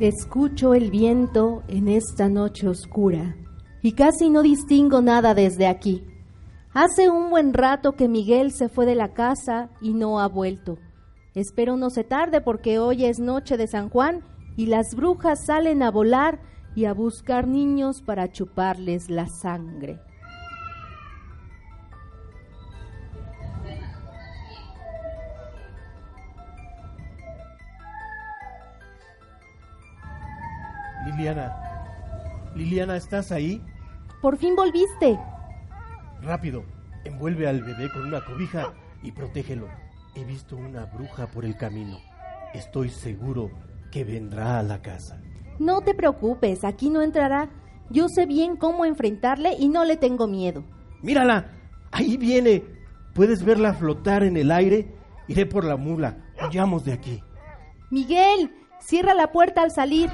[0.00, 3.34] Escucho el viento en esta noche oscura
[3.80, 6.04] y casi no distingo nada desde aquí.
[6.74, 10.76] Hace un buen rato que Miguel se fue de la casa y no ha vuelto.
[11.34, 14.22] Espero no se tarde porque hoy es noche de San Juan
[14.54, 16.40] y las brujas salen a volar
[16.74, 19.98] y a buscar niños para chuparles la sangre.
[31.26, 32.52] Liliana.
[32.54, 33.60] Liliana, ¿estás ahí?
[34.22, 35.18] Por fin volviste.
[36.22, 36.62] Rápido,
[37.04, 38.72] envuelve al bebé con una cobija
[39.02, 39.66] y protégelo.
[40.14, 41.98] He visto una bruja por el camino.
[42.54, 43.50] Estoy seguro
[43.90, 45.20] que vendrá a la casa.
[45.58, 47.50] No te preocupes, aquí no entrará.
[47.90, 50.62] Yo sé bien cómo enfrentarle y no le tengo miedo.
[51.02, 51.50] Mírala,
[51.90, 52.62] ahí viene.
[53.14, 54.94] ¿Puedes verla flotar en el aire?
[55.26, 56.18] Iré por la mula.
[56.40, 57.20] Huyamos de aquí.
[57.90, 60.08] Miguel, cierra la puerta al salir.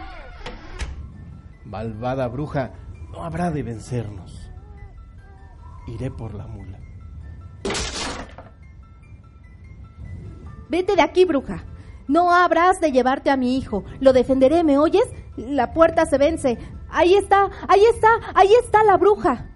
[1.72, 2.74] Malvada bruja,
[3.10, 4.50] no habrá de vencernos.
[5.86, 6.78] Iré por la mula.
[10.68, 11.64] Vete de aquí, bruja.
[12.08, 13.84] No habrás de llevarte a mi hijo.
[14.00, 15.08] Lo defenderé, ¿me oyes?
[15.38, 16.58] La puerta se vence.
[16.90, 19.51] Ahí está, ahí está, ahí está la bruja.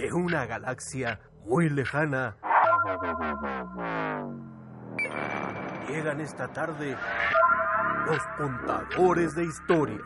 [0.00, 2.36] De una galaxia muy lejana.
[5.88, 6.96] Llegan esta tarde
[8.06, 10.00] los contadores de historias.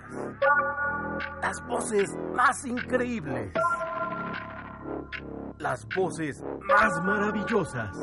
[1.41, 3.53] Las voces más increíbles.
[5.59, 7.97] Las voces más maravillosas.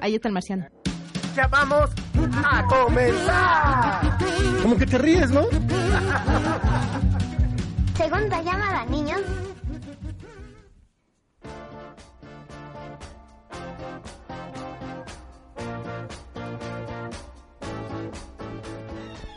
[0.00, 0.66] Ahí está el marciano.
[1.34, 1.90] Ya vamos
[2.44, 4.18] a comenzar.
[4.62, 5.42] Como que te ríes, ¿no?
[7.98, 9.20] Segunda llamada, niños.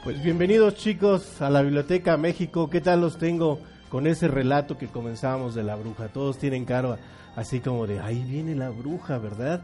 [0.04, 2.70] Pues bienvenidos chicos a la Biblioteca México.
[2.70, 3.60] ¿Qué tal los tengo
[3.90, 6.10] con ese relato que comenzamos de la bruja?
[6.10, 7.00] Todos tienen cara
[7.36, 9.64] así como de, ahí viene la bruja, ¿verdad?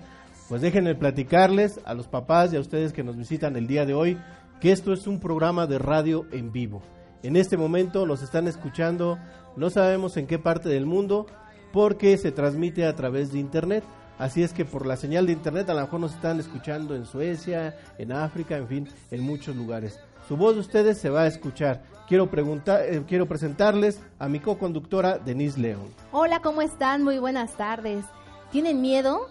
[0.50, 3.94] Pues déjenme platicarles a los papás y a ustedes que nos visitan el día de
[3.94, 4.18] hoy
[4.60, 6.82] que esto es un programa de radio en vivo.
[7.24, 9.18] En este momento los están escuchando,
[9.56, 11.26] no sabemos en qué parte del mundo,
[11.74, 13.84] porque se transmite a través de internet.
[14.20, 17.06] Así es que por la señal de internet a lo mejor nos están escuchando en
[17.06, 20.00] Suecia, en África, en fin, en muchos lugares.
[20.28, 21.84] Su voz de ustedes se va a escuchar.
[22.08, 25.94] Quiero, preguntar, eh, quiero presentarles a mi co-conductora Denise León.
[26.12, 27.04] Hola, ¿cómo están?
[27.04, 28.06] Muy buenas tardes.
[28.52, 29.30] ¿Tienen miedo?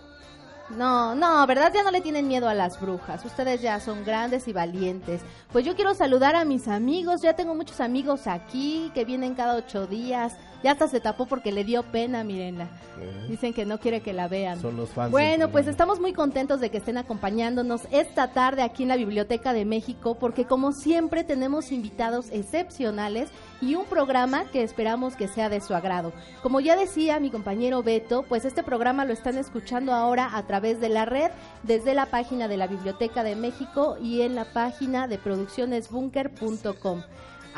[0.71, 1.73] No, no, ¿verdad?
[1.73, 3.25] Ya no le tienen miedo a las brujas.
[3.25, 5.23] Ustedes ya son grandes y valientes.
[5.53, 7.23] Pues yo quiero saludar a mis amigos.
[7.23, 10.35] Ya tengo muchos amigos aquí que vienen cada ocho días.
[10.63, 12.65] Ya hasta se tapó porque le dio pena, mírenla.
[13.01, 13.27] Eh.
[13.29, 14.61] Dicen que no quiere que la vean.
[14.61, 15.11] Son los fans.
[15.11, 19.53] Bueno, pues estamos muy contentos de que estén acompañándonos esta tarde aquí en la Biblioteca
[19.53, 23.29] de México, porque como siempre tenemos invitados excepcionales
[23.61, 26.13] y un programa que esperamos que sea de su agrado.
[26.43, 30.81] Como ya decía mi compañero Beto, pues este programa lo están escuchando ahora a través
[30.81, 31.31] de la red,
[31.63, 37.03] desde la página de la Biblioteca de México y en la página de produccionesbunker.com.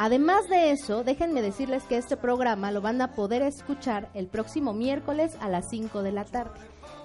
[0.01, 4.73] Además de eso, déjenme decirles que este programa lo van a poder escuchar el próximo
[4.73, 6.61] miércoles a las 5 de la tarde.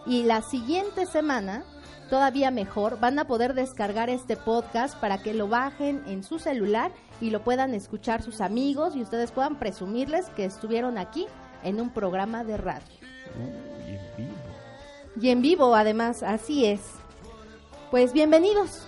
[0.05, 1.63] Y la siguiente semana,
[2.11, 6.91] todavía mejor, van a poder descargar este podcast para que lo bajen en su celular
[7.19, 11.25] y lo puedan escuchar sus amigos y ustedes puedan presumirles que estuvieron aquí
[11.63, 12.85] en un programa de radio.
[13.39, 14.35] Uy, en vivo.
[15.19, 16.81] Y en vivo, además, así es.
[17.89, 18.87] Pues bienvenidos.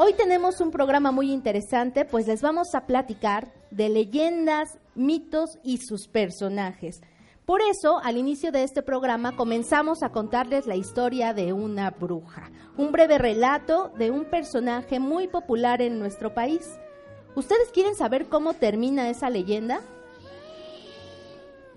[0.00, 5.78] Hoy tenemos un programa muy interesante, pues les vamos a platicar de leyendas, mitos y
[5.78, 7.00] sus personajes.
[7.44, 12.48] Por eso, al inicio de este programa comenzamos a contarles la historia de una bruja,
[12.76, 16.78] un breve relato de un personaje muy popular en nuestro país.
[17.34, 19.80] ¿Ustedes quieren saber cómo termina esa leyenda?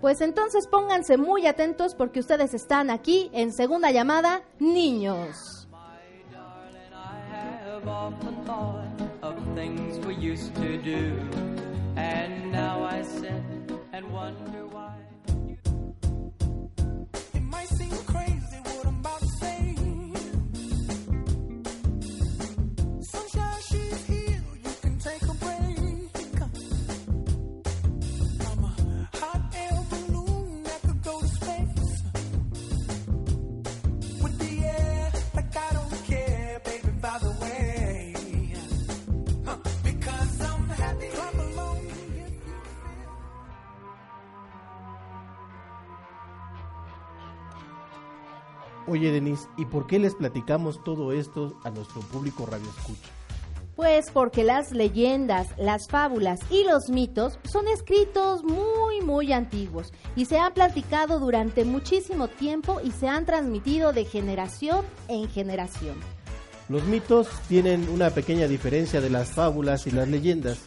[0.00, 5.61] Pues entonces pónganse muy atentos porque ustedes están aquí en segunda llamada, niños.
[7.82, 8.86] Have often thought
[9.22, 11.20] of things we used to do,
[11.96, 13.42] and now I sit
[13.92, 14.61] and wonder
[48.86, 53.08] Oye, Denise, ¿y por qué les platicamos todo esto a nuestro público Radio Escucha?
[53.76, 60.26] Pues porque las leyendas, las fábulas y los mitos son escritos muy, muy antiguos y
[60.26, 65.96] se han platicado durante muchísimo tiempo y se han transmitido de generación en generación.
[66.68, 70.58] Los mitos tienen una pequeña diferencia de las fábulas y las leyendas.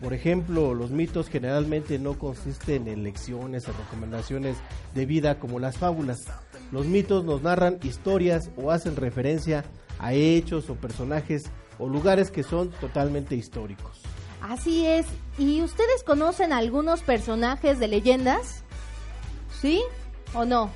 [0.00, 4.56] Por ejemplo, los mitos generalmente no consisten en lecciones o recomendaciones
[4.94, 6.26] de vida como las fábulas.
[6.72, 9.64] Los mitos nos narran historias o hacen referencia
[9.98, 14.00] a hechos o personajes o lugares que son totalmente históricos.
[14.40, 15.06] Así es.
[15.38, 18.62] ¿Y ustedes conocen algunos personajes de leyendas?
[19.60, 19.82] ¿Sí
[20.34, 20.70] o no?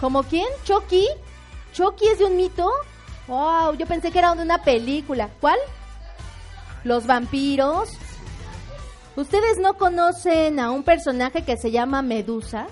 [0.00, 0.46] ¿Como quién?
[0.64, 1.06] ¿Chucky?
[1.72, 2.68] ¿Chucky es de un mito?
[3.28, 5.30] Wow, yo pensé que era de una película.
[5.40, 5.58] ¿Cuál?
[6.84, 7.90] Los vampiros.
[9.14, 12.66] ¿Ustedes no conocen a un personaje que se llama Medusa?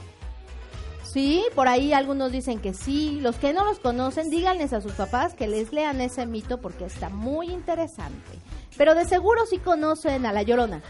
[1.13, 3.19] Sí, por ahí algunos dicen que sí.
[3.21, 6.85] Los que no los conocen, díganles a sus papás que les lean ese mito porque
[6.85, 8.39] está muy interesante.
[8.77, 10.83] Pero de seguro sí conocen a La Llorona.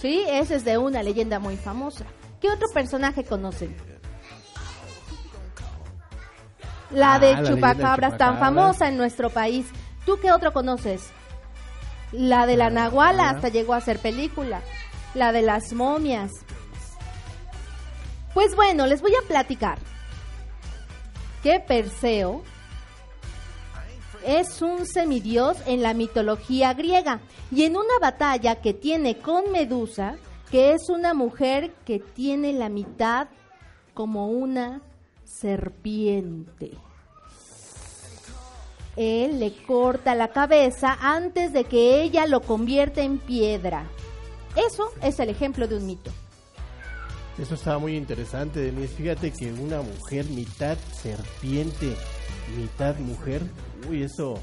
[0.00, 2.04] Sí, ese es de una leyenda muy famosa.
[2.40, 3.76] ¿Qué otro personaje conocen?
[6.90, 9.66] La Ah, de la Chupacabras, tan famosa en nuestro país.
[10.04, 11.10] ¿Tú qué otro conoces?
[12.12, 13.30] La de la Nahuala, Ah.
[13.30, 14.60] hasta llegó a ser película.
[15.14, 16.30] La de las momias.
[18.36, 19.78] Pues bueno, les voy a platicar
[21.42, 22.42] que Perseo
[24.26, 30.16] es un semidios en la mitología griega y en una batalla que tiene con Medusa,
[30.50, 33.28] que es una mujer que tiene la mitad
[33.94, 34.82] como una
[35.24, 36.72] serpiente.
[38.96, 43.86] Él le corta la cabeza antes de que ella lo convierta en piedra.
[44.56, 46.10] Eso es el ejemplo de un mito.
[47.38, 48.94] Eso estaba muy interesante, Denise.
[48.94, 51.94] Fíjate que una mujer mitad serpiente,
[52.56, 53.42] mitad mujer,
[53.90, 54.38] uy, eso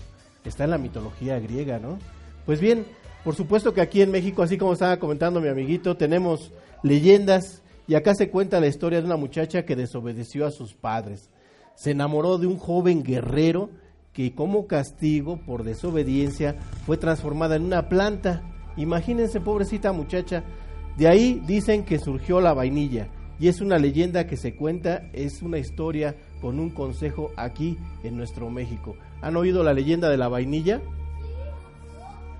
[0.45, 1.97] está en la mitología griega, ¿no?
[2.45, 2.85] Pues bien,
[3.23, 6.51] por supuesto que aquí en México, así como estaba comentando mi amiguito, tenemos
[6.83, 11.31] leyendas y acá se cuenta la historia de una muchacha que desobedeció a sus padres.
[11.75, 13.71] Se enamoró de un joven guerrero
[14.13, 18.43] que como castigo por desobediencia fue transformada en una planta.
[18.77, 20.43] Imagínense, pobrecita muchacha,
[20.97, 23.07] de ahí dicen que surgió la vainilla
[23.39, 28.15] y es una leyenda que se cuenta, es una historia con un consejo aquí en
[28.15, 28.95] nuestro México.
[29.21, 30.81] ¿Han oído la leyenda de la vainilla?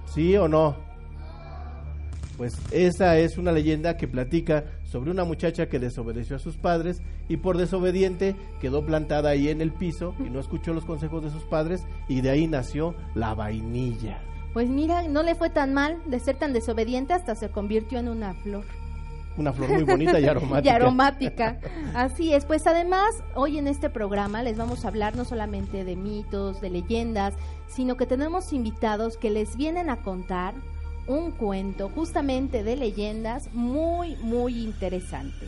[0.05, 0.75] ¿Sí o no?
[2.37, 7.01] Pues esa es una leyenda que platica sobre una muchacha que desobedeció a sus padres
[7.29, 11.29] y por desobediente quedó plantada ahí en el piso y no escuchó los consejos de
[11.29, 14.21] sus padres y de ahí nació la vainilla.
[14.53, 18.07] Pues mira, no le fue tan mal de ser tan desobediente hasta se convirtió en
[18.07, 18.65] una flor.
[19.35, 20.71] Una flor muy bonita y aromática.
[20.71, 21.59] y aromática.
[21.95, 25.95] Así es, pues además hoy en este programa les vamos a hablar no solamente de
[25.95, 27.33] mitos, de leyendas,
[27.67, 30.53] sino que tenemos invitados que les vienen a contar
[31.07, 35.47] un cuento justamente de leyendas muy, muy interesante.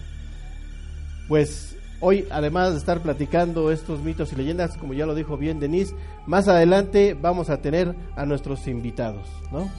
[1.28, 5.60] Pues hoy, además de estar platicando estos mitos y leyendas, como ya lo dijo bien
[5.60, 9.70] Denise, más adelante vamos a tener a nuestros invitados, ¿no?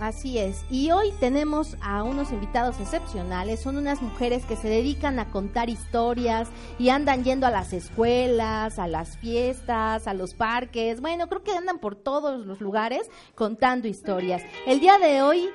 [0.00, 0.64] Así es.
[0.70, 3.60] Y hoy tenemos a unos invitados excepcionales.
[3.60, 8.78] Son unas mujeres que se dedican a contar historias y andan yendo a las escuelas,
[8.78, 11.00] a las fiestas, a los parques.
[11.00, 14.42] Bueno, creo que andan por todos los lugares contando historias.
[14.66, 15.48] El día de hoy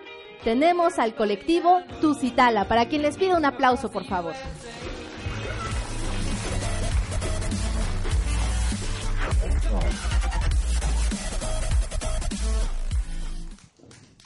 [0.44, 4.34] tenemos al colectivo Tusitala, para quien les pido un aplauso, por favor.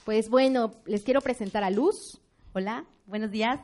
[0.06, 2.22] Pues bueno, les quiero presentar a Luz.
[2.54, 3.60] Hola, buenos días.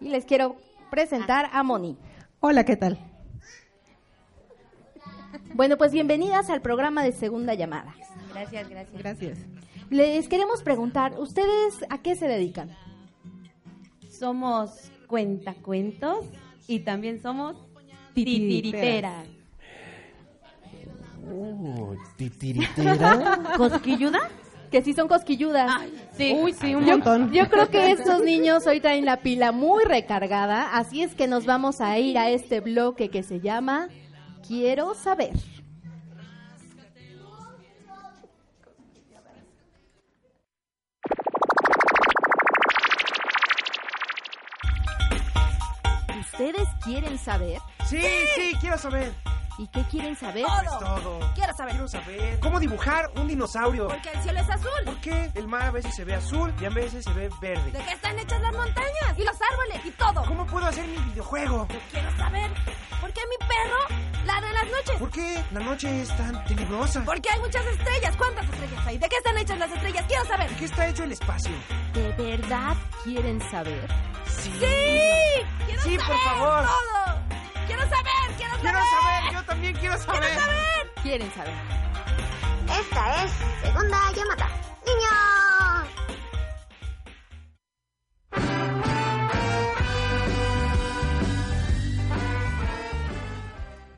[0.00, 0.56] Y les quiero
[0.90, 1.96] presentar a Moni.
[2.40, 2.98] Hola, ¿qué tal?
[5.54, 7.94] Bueno, pues bienvenidas al programa de Segunda Llamada.
[8.30, 9.02] Gracias, gracias.
[9.02, 9.38] Gracias.
[9.90, 12.76] Les queremos preguntar, ¿ustedes a qué se dedican?
[14.10, 16.26] Somos cuentacuentos
[16.66, 17.56] y también somos
[18.14, 19.26] Titiriteras.
[21.22, 21.78] Titiriteras.
[21.78, 23.40] Oh, titiritera.
[23.56, 24.18] ¿Cosquilluda?
[24.70, 25.70] Que sí son cosquilludas.
[26.16, 26.34] sí.
[26.40, 27.30] Uy, sí, un Yo, montón.
[27.32, 31.44] yo creo que estos niños hoy traen la pila muy recargada, así es que nos
[31.44, 33.88] vamos a ir a este bloque que se llama
[34.46, 35.32] Quiero saber.
[46.20, 47.58] ¿Ustedes quieren saber?
[47.88, 48.00] Sí,
[48.34, 49.12] sí, quiero saber.
[49.62, 50.44] ¿Y qué quieren saber?
[50.44, 51.20] Pues todo.
[51.36, 51.72] Quiero saber.
[51.74, 53.86] Quiero saber cómo dibujar un dinosaurio.
[53.86, 54.70] Porque el cielo es azul.
[54.84, 57.70] ¿Por qué el mar a veces se ve azul y a veces se ve verde?
[57.70, 59.16] ¿De qué están hechas las montañas?
[59.16, 60.24] Y los árboles y todo.
[60.26, 61.68] ¿Cómo puedo hacer mi videojuego?
[61.70, 62.50] Yo quiero saber
[63.00, 64.96] por qué mi perro ladra en las noches.
[64.98, 67.04] ¿Por qué la noche es tan tenebrosa?
[67.04, 68.16] Porque hay muchas estrellas.
[68.16, 68.98] ¿Cuántas estrellas hay?
[68.98, 70.04] ¿De qué están hechas las estrellas?
[70.08, 70.50] Quiero saber.
[70.50, 71.52] ¿De qué está hecho el espacio?
[71.94, 73.88] ¿De verdad quieren saber?
[74.26, 74.50] Sí.
[74.58, 75.46] ¡Sí!
[75.66, 76.64] ¡Quiero Sí, saber por favor.
[76.64, 77.21] todo!
[77.72, 78.36] ¡Quiero saber!
[78.36, 78.60] ¡Quiero saber!
[78.60, 80.20] Quiero saber, yo también quiero saber.
[80.20, 80.92] ¡Quiero saber!
[81.02, 81.54] ¿Quieren saber?
[82.80, 84.48] Esta es Segunda Llamada.
[84.86, 85.22] ¡Niños!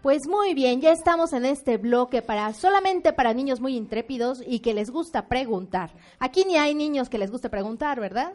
[0.02, 4.60] Pues muy bien, ya estamos en este bloque para solamente para niños muy intrépidos y
[4.60, 5.90] que les gusta preguntar.
[6.20, 8.34] Aquí ni hay niños que les guste preguntar, ¿verdad?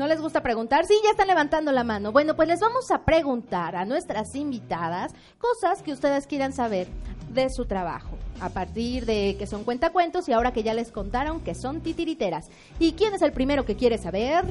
[0.00, 0.86] ¿No les gusta preguntar?
[0.86, 2.10] Sí, ya están levantando la mano.
[2.10, 6.86] Bueno, pues les vamos a preguntar a nuestras invitadas cosas que ustedes quieran saber
[7.34, 8.16] de su trabajo.
[8.40, 12.48] A partir de que son cuentacuentos y ahora que ya les contaron que son titiriteras.
[12.78, 14.42] ¿Y quién es el primero que quiere saber?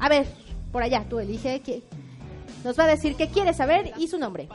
[0.00, 0.26] A ver,
[0.72, 1.62] por allá, tú elige.
[1.62, 1.84] qui-
[2.64, 4.48] Nos va a decir qué quiere saber y su nombre.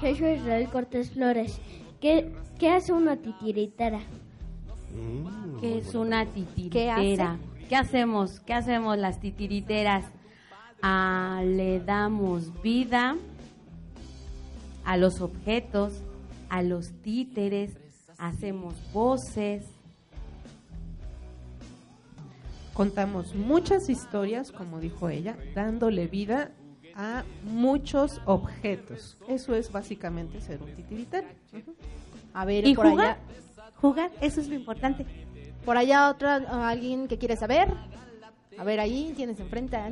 [0.00, 1.58] Jesús Israel Cortés Flores.
[2.00, 3.98] ¿Qué, qué hace una titiritera?
[5.60, 7.38] ¿Qué es una ¿Qué titiritera?
[7.68, 8.40] ¿Qué, hacemos?
[8.40, 10.04] ¿Qué hacemos las titiriteras?
[10.82, 13.16] Ah, le damos vida
[14.84, 16.02] a los objetos,
[16.48, 17.76] a los títeres,
[18.18, 19.64] hacemos voces.
[22.72, 26.52] Contamos muchas historias, como dijo ella, dándole vida
[26.94, 29.18] a muchos objetos.
[29.28, 31.28] Eso es básicamente ser un titiritero.
[32.32, 33.06] A ver, ¿Y por jugar?
[33.06, 33.18] allá,
[33.80, 35.06] Jugar, eso es lo importante.
[35.64, 36.36] por allá otra,
[36.68, 37.68] alguien que quiere saber.
[38.58, 39.76] A ver, ahí tienes enfrente.
[39.76, 39.90] a-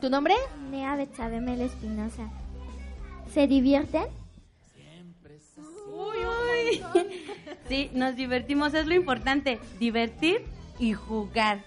[0.00, 0.34] ¿Tu nombre?
[0.70, 2.28] Nea Betsademel Espinosa.
[3.32, 4.04] ¿Se divierten?
[7.68, 10.44] Sí, nos divertimos, es lo importante, divertir
[10.78, 11.62] y jugar.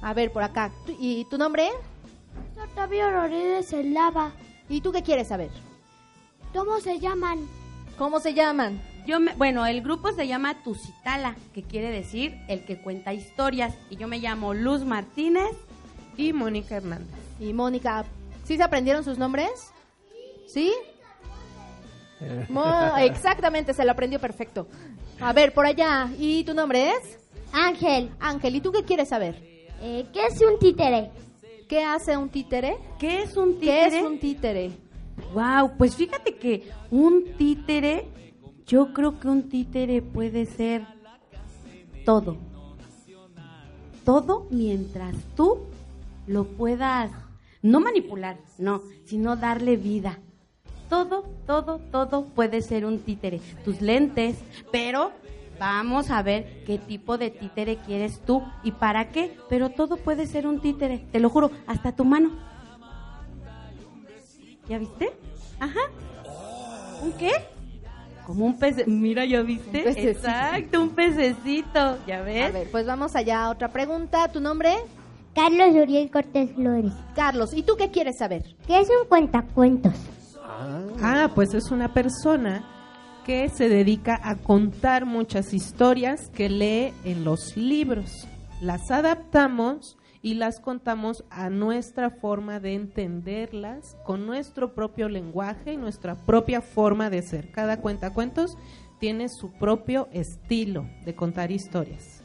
[0.00, 0.72] A ver, por acá.
[0.86, 1.68] ¿Tu- ¿Y tu nombre?
[2.60, 4.32] Octavio Rodríguez el lava.
[4.68, 5.50] ¿Y tú qué quieres saber?
[6.52, 7.46] ¿Cómo se llaman?
[7.98, 8.80] ¿Cómo se llaman?
[9.06, 13.74] Yo me, bueno, el grupo se llama Tusitala, que quiere decir el que cuenta historias.
[13.90, 15.50] Y yo me llamo Luz Martínez.
[16.16, 17.08] Y Mónica Hernández.
[17.40, 18.04] Y Mónica.
[18.44, 19.50] ¿Sí se aprendieron sus nombres?
[20.46, 20.72] ¿Sí?
[22.48, 24.68] Mo- exactamente, se lo aprendió perfecto.
[25.20, 26.08] A ver, por allá.
[26.18, 27.18] ¿Y tu nombre es?
[27.52, 28.10] Ángel.
[28.20, 28.56] Ángel.
[28.56, 29.36] ¿Y tú qué quieres saber?
[29.80, 31.10] Eh, ¿Qué es un títere?
[31.68, 32.76] ¿Qué hace un títere?
[32.98, 33.98] ¿Qué es un ¿Qué títere?
[33.98, 34.70] es un títere?
[35.34, 38.06] Wow, pues fíjate que un títere
[38.66, 40.86] Yo creo que un títere puede ser
[42.04, 42.36] todo.
[44.04, 45.58] Todo mientras tú
[46.26, 47.10] lo puedas,
[47.62, 50.18] no manipular, no, sino darle vida.
[50.88, 53.40] Todo, todo, todo puede ser un títere.
[53.64, 54.38] Tus lentes,
[54.70, 55.12] pero
[55.58, 59.36] vamos a ver qué tipo de títere quieres tú y para qué.
[59.48, 62.30] Pero todo puede ser un títere, te lo juro, hasta tu mano.
[64.68, 65.12] ¿Ya viste?
[65.58, 65.80] Ajá.
[67.02, 67.32] ¿Un qué?
[68.26, 68.86] Como un pez.
[68.86, 69.78] Mira, ¿ya viste?
[69.78, 70.08] Un pececito.
[70.08, 71.98] Exacto, un pececito.
[72.06, 72.44] ¿Ya ves?
[72.44, 74.28] A ver, pues vamos allá a otra pregunta.
[74.28, 74.74] ¿Tu nombre?
[75.34, 76.92] Carlos Uriel Cortés Flores.
[77.14, 78.54] Carlos, ¿y tú qué quieres saber?
[78.66, 79.94] ¿Qué es un cuentacuentos?
[81.02, 82.64] Ah, pues es una persona
[83.24, 88.28] que se dedica a contar muchas historias que lee en los libros.
[88.60, 95.76] Las adaptamos y las contamos a nuestra forma de entenderlas, con nuestro propio lenguaje y
[95.76, 97.50] nuestra propia forma de ser.
[97.50, 98.56] Cada cuentacuentos
[99.00, 102.22] tiene su propio estilo de contar historias.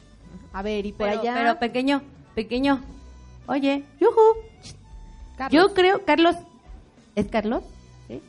[0.54, 1.34] A ver, y por Pero, allá.
[1.36, 2.04] pero pequeño,
[2.36, 2.82] pequeño.
[3.48, 4.22] Oye, yuju.
[5.50, 6.36] Yo creo, Carlos,
[7.16, 7.64] ¿es Carlos?
[8.08, 8.22] ¿Sí?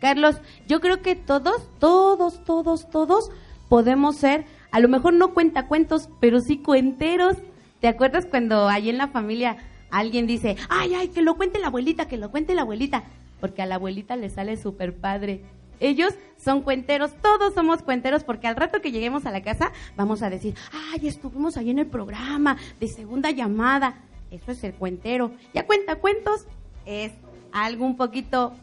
[0.00, 0.36] Carlos,
[0.68, 3.30] yo creo que todos, todos, todos, todos
[3.70, 7.36] podemos ser, a lo mejor no cuentacuentos, pero sí cuenteros.
[7.84, 9.58] ¿Te acuerdas cuando ahí en la familia
[9.90, 13.04] alguien dice, ay, ay, que lo cuente la abuelita, que lo cuente la abuelita?
[13.40, 15.42] Porque a la abuelita le sale súper padre.
[15.80, 20.22] Ellos son cuenteros, todos somos cuenteros, porque al rato que lleguemos a la casa vamos
[20.22, 20.54] a decir,
[20.94, 23.96] ay, estuvimos ahí en el programa de segunda llamada.
[24.30, 25.32] Eso es ser cuentero.
[25.52, 26.46] Ya cuenta cuentos
[26.86, 27.12] es
[27.52, 28.54] algo un poquito,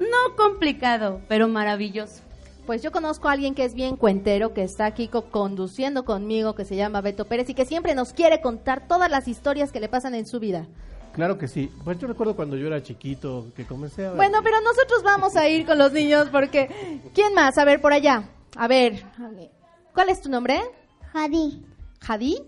[0.00, 2.23] no complicado, pero maravilloso.
[2.66, 6.54] Pues yo conozco a alguien que es bien cuentero, que está aquí co- conduciendo conmigo,
[6.54, 9.80] que se llama Beto Pérez y que siempre nos quiere contar todas las historias que
[9.80, 10.66] le pasan en su vida.
[11.12, 11.70] Claro que sí.
[11.84, 14.12] Pues yo recuerdo cuando yo era chiquito que comencé a...
[14.14, 17.00] Bueno, pero nosotros vamos a ir con los niños porque...
[17.14, 17.56] ¿Quién más?
[17.58, 18.24] A ver, por allá.
[18.56, 19.04] A ver,
[19.92, 20.60] ¿cuál es tu nombre?
[21.12, 21.62] Jadi.
[22.00, 22.38] ¿Jadi?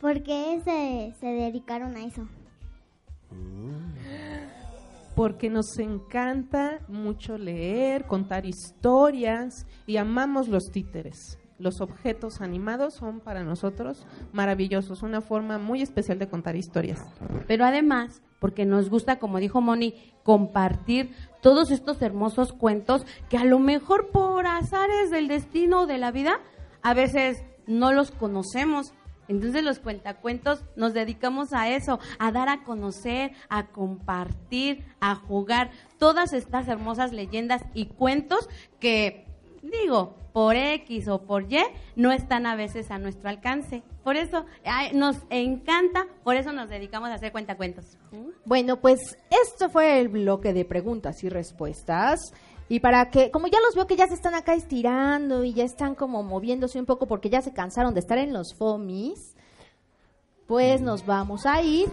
[0.00, 2.28] ¿Por qué se, se dedicaron a eso?
[5.14, 11.38] Porque nos encanta mucho leer, contar historias y amamos los títeres.
[11.58, 17.00] Los objetos animados son para nosotros maravillosos, una forma muy especial de contar historias.
[17.46, 19.94] Pero además, porque nos gusta, como dijo Moni,
[20.24, 25.98] compartir todos estos hermosos cuentos que a lo mejor por azares del destino o de
[25.98, 26.40] la vida,
[26.82, 28.92] a veces no los conocemos.
[29.32, 35.70] Entonces los cuentacuentos nos dedicamos a eso, a dar a conocer, a compartir, a jugar
[35.98, 39.26] todas estas hermosas leyendas y cuentos que,
[39.62, 41.62] digo, por X o por Y,
[41.96, 43.82] no están a veces a nuestro alcance.
[44.02, 44.46] Por eso
[44.94, 47.98] nos encanta, por eso nos dedicamos a hacer cuentacuentos.
[48.44, 52.32] Bueno, pues esto fue el bloque de preguntas y respuestas.
[52.68, 55.64] Y para que, como ya los veo que ya se están acá estirando y ya
[55.64, 59.36] están como moviéndose un poco porque ya se cansaron de estar en los FOMIs,
[60.46, 61.88] pues nos vamos a ir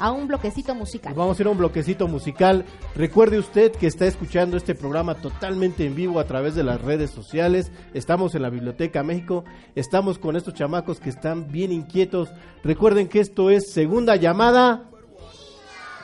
[0.00, 1.10] a un bloquecito musical.
[1.12, 2.64] Nos vamos a ir a un bloquecito musical.
[2.96, 7.10] Recuerde usted que está escuchando este programa totalmente en vivo a través de las redes
[7.10, 7.70] sociales.
[7.92, 9.44] Estamos en la Biblioteca México.
[9.74, 12.30] Estamos con estos chamacos que están bien inquietos.
[12.64, 14.89] Recuerden que esto es segunda llamada.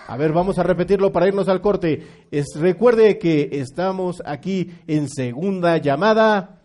[0.09, 2.07] A ver, vamos a repetirlo para irnos al corte.
[2.31, 6.63] Es, recuerde que estamos aquí en segunda llamada.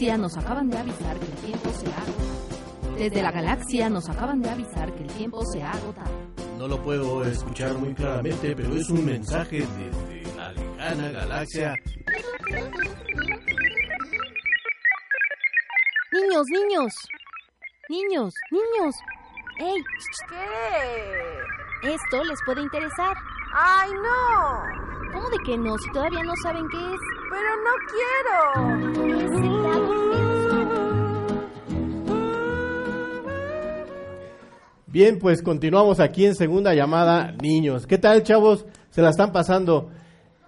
[0.00, 4.40] Galaxia nos acaban de avisar que el tiempo se ha Desde la galaxia nos acaban
[4.40, 6.10] de avisar que el tiempo se ha agotado.
[6.56, 11.74] No lo puedo escuchar muy claramente, pero es un mensaje desde la lejana galaxia.
[16.12, 16.92] Niños, niños.
[17.90, 18.94] Niños, niños.
[19.58, 19.82] ¡Ey!
[21.82, 21.92] ¿Qué?
[21.92, 23.16] Esto les puede interesar.
[23.52, 25.12] ¡Ay, no!
[25.12, 25.76] ¿Cómo de que no?
[25.76, 27.19] Si todavía no saben qué es.
[27.30, 28.36] Pero no quiero.
[34.88, 37.86] Bien, pues continuamos aquí en segunda llamada, niños.
[37.86, 38.66] ¿Qué tal, chavos?
[38.90, 39.90] ¿Se la están pasando?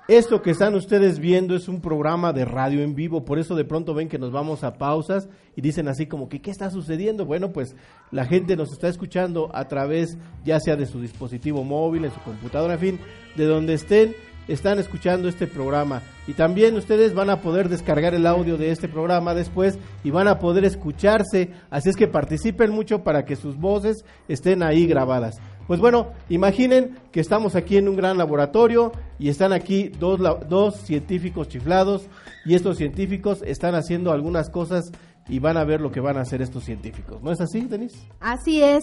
[0.08, 3.64] Esto que están ustedes viendo es un programa de radio en vivo, por eso de
[3.64, 7.24] pronto ven que nos vamos a pausas y dicen así como que ¿qué está sucediendo?
[7.24, 7.76] Bueno, pues
[8.10, 12.20] la gente nos está escuchando a través ya sea de su dispositivo móvil, en su
[12.22, 13.00] computadora, en fin,
[13.36, 14.16] de donde estén,
[14.48, 16.02] están escuchando este programa.
[16.26, 20.28] Y también ustedes van a poder descargar el audio de este programa después y van
[20.28, 25.40] a poder escucharse, así es que participen mucho para que sus voces estén ahí grabadas.
[25.66, 30.76] Pues bueno, imaginen que estamos aquí en un gran laboratorio y están aquí dos, dos
[30.76, 32.08] científicos chiflados
[32.44, 34.90] y estos científicos están haciendo algunas cosas
[35.28, 37.22] y van a ver lo que van a hacer estos científicos.
[37.22, 37.96] ¿No es así, Denise?
[38.20, 38.82] Así es.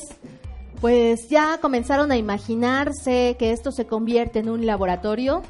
[0.81, 5.43] Pues ya comenzaron a imaginarse que esto se convierte en un laboratorio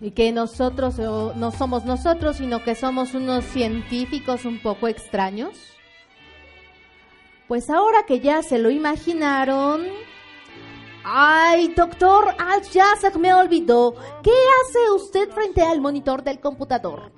[0.00, 5.58] y que nosotros o, no somos nosotros, sino que somos unos científicos un poco extraños.
[7.48, 9.82] Pues ahora que ya se lo imaginaron...
[11.04, 13.94] Ay, doctor, ah, ya se me olvidó.
[14.22, 17.10] ¿Qué hace usted frente al monitor del computador?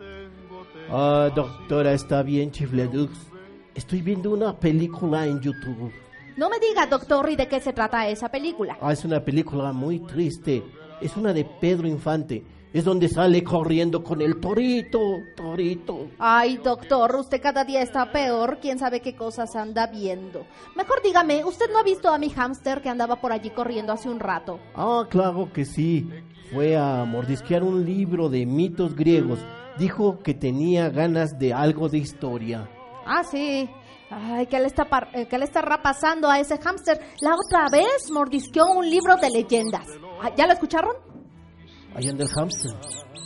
[0.90, 3.12] Ah, doctora, está bien, chifledux.
[3.74, 5.92] Estoy viendo una película en YouTube.
[6.36, 8.76] No me diga, doctor, ¿y de qué se trata esa película?
[8.80, 10.64] Ah, es una película muy triste.
[11.00, 12.42] Es una de Pedro Infante.
[12.72, 14.98] Es donde sale corriendo con el torito,
[15.36, 16.08] torito.
[16.18, 18.58] Ay, doctor, usted cada día está peor.
[18.60, 20.44] ¿Quién sabe qué cosas anda viendo?
[20.74, 24.08] Mejor dígame, ¿usted no ha visto a mi hámster que andaba por allí corriendo hace
[24.08, 24.58] un rato?
[24.74, 26.10] Ah, claro que sí.
[26.52, 29.38] Fue a mordisquear un libro de mitos griegos.
[29.78, 32.68] Dijo que tenía ganas de algo de historia.
[33.06, 33.68] Ah, sí.
[34.16, 37.00] Ay, ¿qué le está, eh, qué le estará pasando a ese hámster?
[37.20, 39.86] La otra vez mordisqueó un libro de leyendas.
[40.22, 40.92] Ah, ¿Ya lo escucharon?
[41.96, 42.72] Ahí anda el hámster.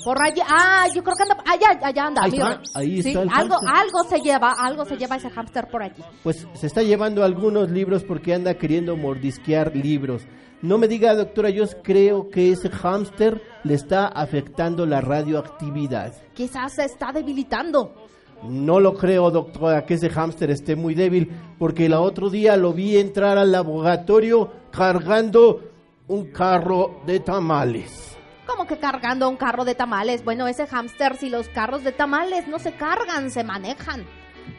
[0.05, 0.45] Por allá.
[0.49, 1.37] Ah, yo creo que anda.
[1.47, 2.23] Allá, allá anda.
[2.25, 2.61] Ahí mira.
[2.63, 5.83] está, ahí Sí, está el algo, algo se lleva, algo se lleva ese hámster por
[5.83, 6.03] allí.
[6.23, 10.23] Pues se está llevando algunos libros porque anda queriendo mordisquear libros.
[10.61, 16.15] No me diga, doctora, yo creo que ese hámster le está afectando la radioactividad.
[16.35, 18.08] Quizás se está debilitando.
[18.43, 22.73] No lo creo, doctora, que ese hámster esté muy débil, porque el otro día lo
[22.73, 25.63] vi entrar al laboratorio cargando
[26.07, 28.17] un carro de tamales.
[28.47, 30.25] Como que cargando un carro de tamales.
[30.25, 34.05] Bueno, ese hámster, si los carros de tamales no se cargan, se manejan.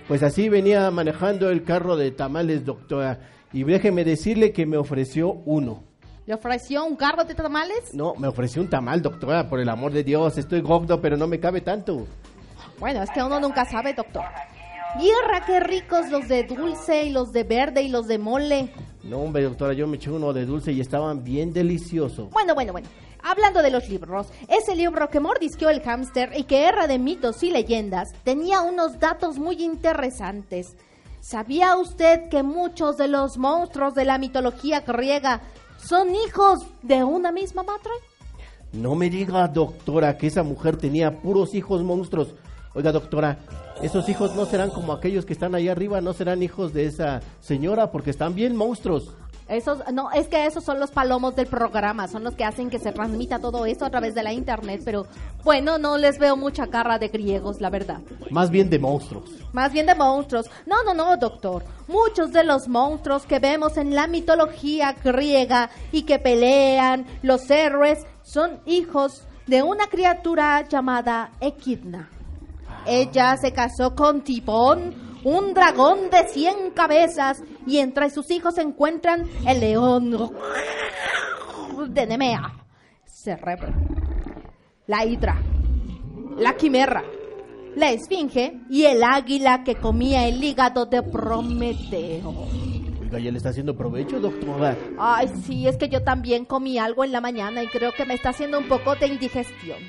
[0.07, 3.19] Pues así venía manejando el carro de tamales, doctora,
[3.53, 5.83] y déjeme decirle que me ofreció uno.
[6.25, 7.91] ¿Le ofreció un carro de tamales?
[7.93, 11.25] No, me ofreció un tamal, doctora, por el amor de Dios, estoy gordo, pero no
[11.25, 12.05] me cabe tanto.
[12.79, 14.23] Bueno, es que uno nunca sabe, doctor.
[14.97, 18.73] Mierda, qué ricos los de dulce y los de verde y los de mole.
[19.03, 22.29] No, hombre, doctora, yo me eché uno de dulce y estaban bien deliciosos.
[22.31, 22.87] Bueno, bueno, bueno.
[23.21, 27.43] Hablando de los libros, ese libro que mordisqueó el hámster y que era de mitos
[27.43, 30.75] y leyendas tenía unos datos muy interesantes.
[31.19, 35.41] ¿Sabía usted que muchos de los monstruos de la mitología griega
[35.77, 37.91] son hijos de una misma madre?
[38.71, 42.35] No me diga, doctora, que esa mujer tenía puros hijos monstruos.
[42.75, 43.39] Oiga, doctora,
[43.81, 47.21] esos hijos no serán como aquellos que están ahí arriba, no serán hijos de esa
[47.39, 49.15] señora porque están bien monstruos.
[49.47, 52.77] Esos, no, es que esos son los palomos del programa, son los que hacen que
[52.77, 55.07] se transmita todo esto a través de la internet, pero
[55.43, 57.99] bueno, no les veo mucha cara de griegos, la verdad.
[58.29, 59.31] Más bien de monstruos.
[59.51, 60.45] Más bien de monstruos.
[60.67, 61.63] No, no, no, doctor.
[61.87, 68.05] Muchos de los monstruos que vemos en la mitología griega y que pelean los héroes
[68.21, 72.07] son hijos de una criatura llamada Equidna.
[72.85, 78.61] Ella se casó con Tipón, un dragón de 100 cabezas, y entre sus hijos se
[78.61, 80.31] encuentran el león
[81.87, 82.65] de Nemea,
[83.05, 83.73] Cerebro,
[84.87, 85.41] la hidra,
[86.37, 87.03] la quimera,
[87.75, 92.47] la esfinge y el águila que comía el hígado de Prometeo.
[93.01, 94.77] Oiga, ¿ya le está haciendo provecho, doctora?
[94.99, 98.13] Ay, sí, es que yo también comí algo en la mañana y creo que me
[98.13, 99.79] está haciendo un poco de indigestión.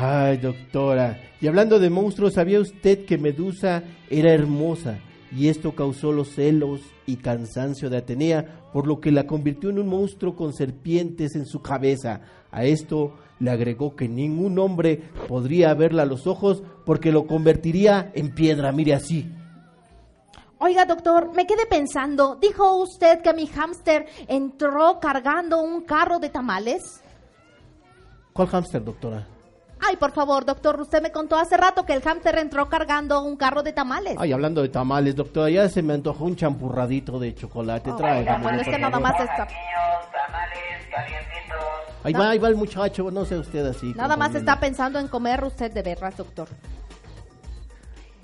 [0.00, 1.18] Ay, doctora.
[1.40, 5.00] Y hablando de monstruos, ¿sabía usted que Medusa era hermosa?
[5.36, 9.80] Y esto causó los celos y cansancio de Atenea, por lo que la convirtió en
[9.80, 12.20] un monstruo con serpientes en su cabeza.
[12.52, 18.12] A esto le agregó que ningún hombre podría verla a los ojos porque lo convertiría
[18.14, 19.28] en piedra, mire así.
[20.58, 26.30] Oiga, doctor, me quedé pensando, ¿dijo usted que mi hámster entró cargando un carro de
[26.30, 27.02] tamales?
[28.32, 29.26] ¿Cuál hámster, doctora?
[29.86, 33.36] Ay, por favor, doctor, usted me contó hace rato que el hámster entró cargando un
[33.36, 34.16] carro de tamales.
[34.18, 37.92] Ay, hablando de tamales, doctora, ya se me antojó un champurradito de chocolate.
[37.92, 39.02] Tráigame, Bueno, es que nada favor.
[39.12, 39.48] más está,
[42.04, 43.92] Ahí va, ahí va el muchacho, no sea usted así.
[43.94, 46.48] nada más está pensando en comer usted de veras, doctor.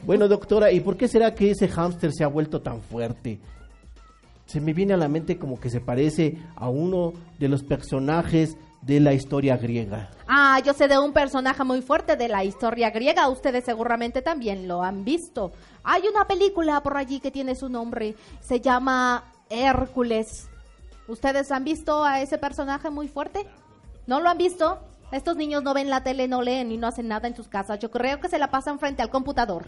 [0.04, 3.40] Bueno, doctora, ¿y por qué será que ese hámster se ha vuelto tan fuerte?
[4.46, 8.56] Se me viene a la mente como que se parece a uno de los personajes
[8.84, 10.10] de la historia griega.
[10.28, 13.28] Ah, yo sé de un personaje muy fuerte de la historia griega.
[13.28, 15.52] Ustedes seguramente también lo han visto.
[15.82, 18.14] Hay una película por allí que tiene su nombre.
[18.40, 20.48] Se llama Hércules.
[21.08, 23.46] ¿Ustedes han visto a ese personaje muy fuerte?
[24.06, 24.78] ¿No lo han visto?
[25.12, 27.78] Estos niños no ven la tele, no leen y no hacen nada en sus casas.
[27.78, 29.66] Yo creo que se la pasan frente al computador.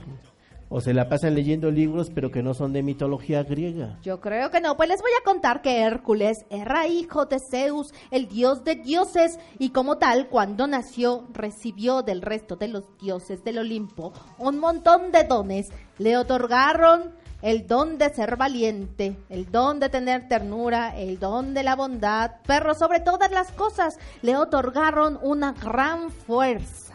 [0.68, 3.98] O se la pasan leyendo libros, pero que no son de mitología griega.
[4.02, 7.94] Yo creo que no, pues les voy a contar que Hércules era hijo de Zeus,
[8.10, 13.44] el dios de dioses, y como tal, cuando nació, recibió del resto de los dioses
[13.44, 15.68] del Olimpo un montón de dones.
[15.98, 21.62] Le otorgaron el don de ser valiente, el don de tener ternura, el don de
[21.62, 26.94] la bondad, pero sobre todas las cosas le otorgaron una gran fuerza.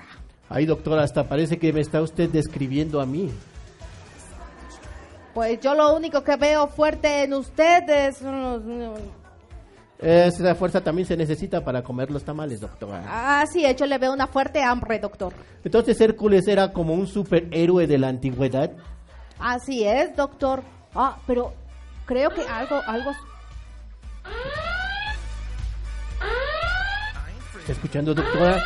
[0.49, 3.31] Ay, doctora, hasta parece que me está usted describiendo a mí.
[5.33, 8.21] Pues yo lo único que veo fuerte en ustedes
[9.99, 13.03] Esa fuerza también se necesita para comer los tamales, doctora.
[13.07, 15.33] Ah, sí, hecho le veo una fuerte hambre, doctor.
[15.63, 18.71] Entonces Hércules era como un superhéroe de la antigüedad.
[19.39, 20.63] Así es, doctor.
[20.93, 21.53] Ah, pero
[22.05, 23.11] creo que algo, algo.
[27.59, 28.61] ¿Está escuchando, doctora?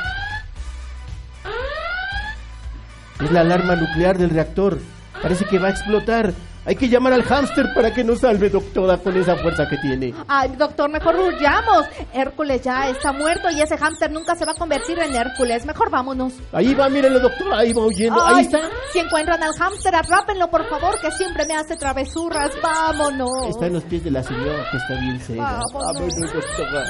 [3.22, 4.80] Es la alarma nuclear del reactor.
[5.22, 6.34] Parece que va a explotar.
[6.66, 10.14] Hay que llamar al hámster para que nos salve, doctora, con esa fuerza que tiene.
[10.28, 11.86] Ay, doctor, mejor huyamos.
[12.12, 15.64] Hércules ya está muerto y ese hámster nunca se va a convertir en Hércules.
[15.66, 16.34] Mejor vámonos.
[16.52, 18.26] Ahí va, mírenlo, doctora, ahí va huyendo.
[18.26, 18.62] Ahí está.
[18.92, 22.52] Si encuentran al hámster, atrápenlo, por favor, que siempre me hace travesuras.
[22.64, 23.30] Vámonos.
[23.50, 25.60] Está en los pies de la señora que está bien ciega.
[25.72, 25.94] Vámonos.
[25.94, 26.86] Vámonos, doctora.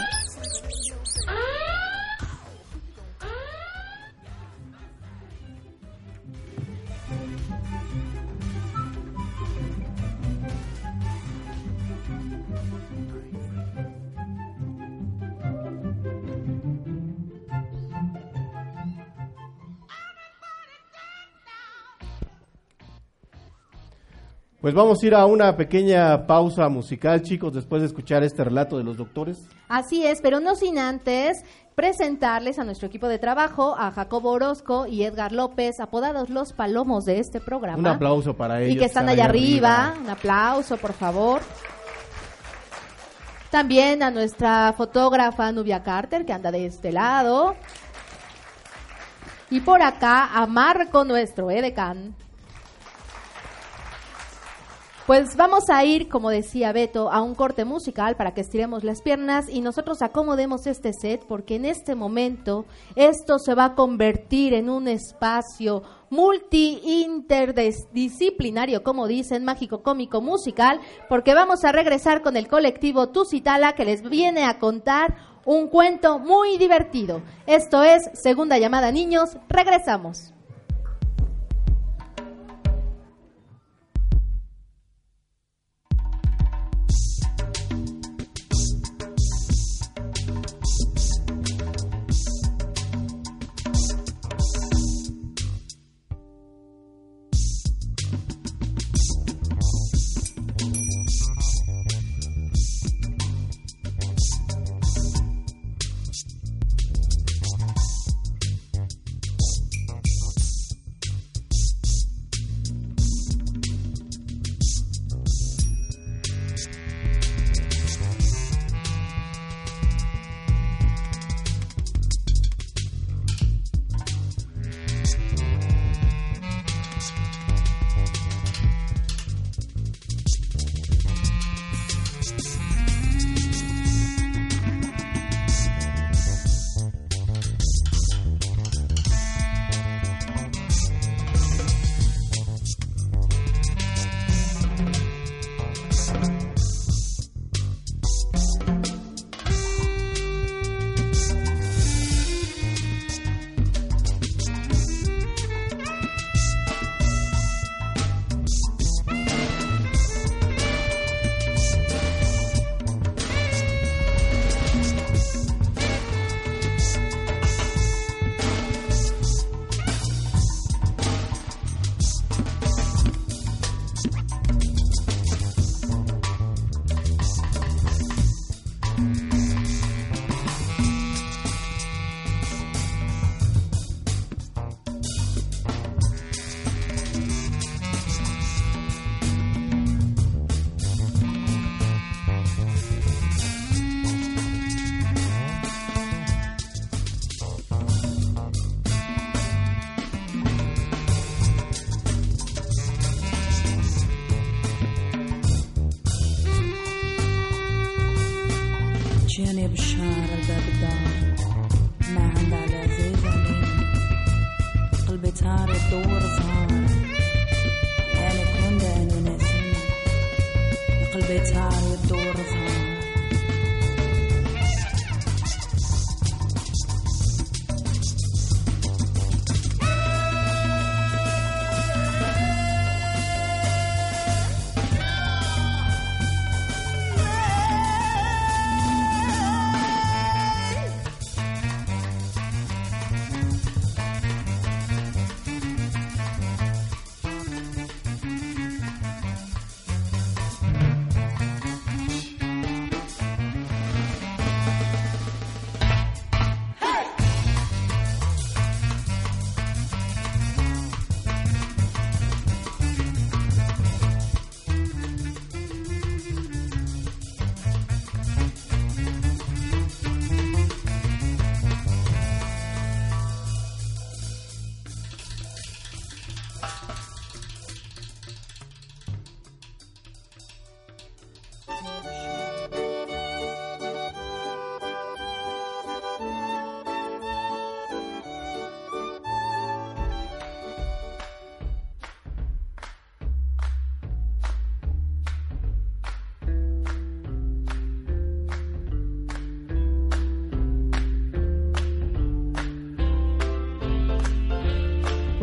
[24.65, 28.79] Pues vamos a ir a una pequeña pausa musical, chicos, después de escuchar este relato
[28.79, 29.47] de los doctores.
[29.67, 31.43] Así es, pero no sin antes
[31.75, 37.05] presentarles a nuestro equipo de trabajo, a Jacobo Orozco y Edgar López, apodados los palomos
[37.05, 37.77] de este programa.
[37.77, 38.77] Un aplauso para ellos.
[38.77, 39.93] y que están allá arriba.
[40.01, 41.41] Un aplauso, por favor.
[43.51, 47.55] También a nuestra fotógrafa Nubia Carter, que anda de este lado.
[49.51, 52.15] Y por acá a Marco, nuestro edecán.
[55.05, 59.03] Pues vamos a ir, como decía Beto, a un corte musical para que estiremos las
[59.03, 62.65] piernas y nosotros acomodemos este set porque en este momento
[62.95, 71.35] esto se va a convertir en un espacio multi-interdisciplinario, como dicen, mágico, cómico, musical, porque
[71.35, 76.57] vamos a regresar con el colectivo Tusitala que les viene a contar un cuento muy
[76.57, 77.21] divertido.
[77.45, 80.34] Esto es Segunda Llamada Niños, regresamos.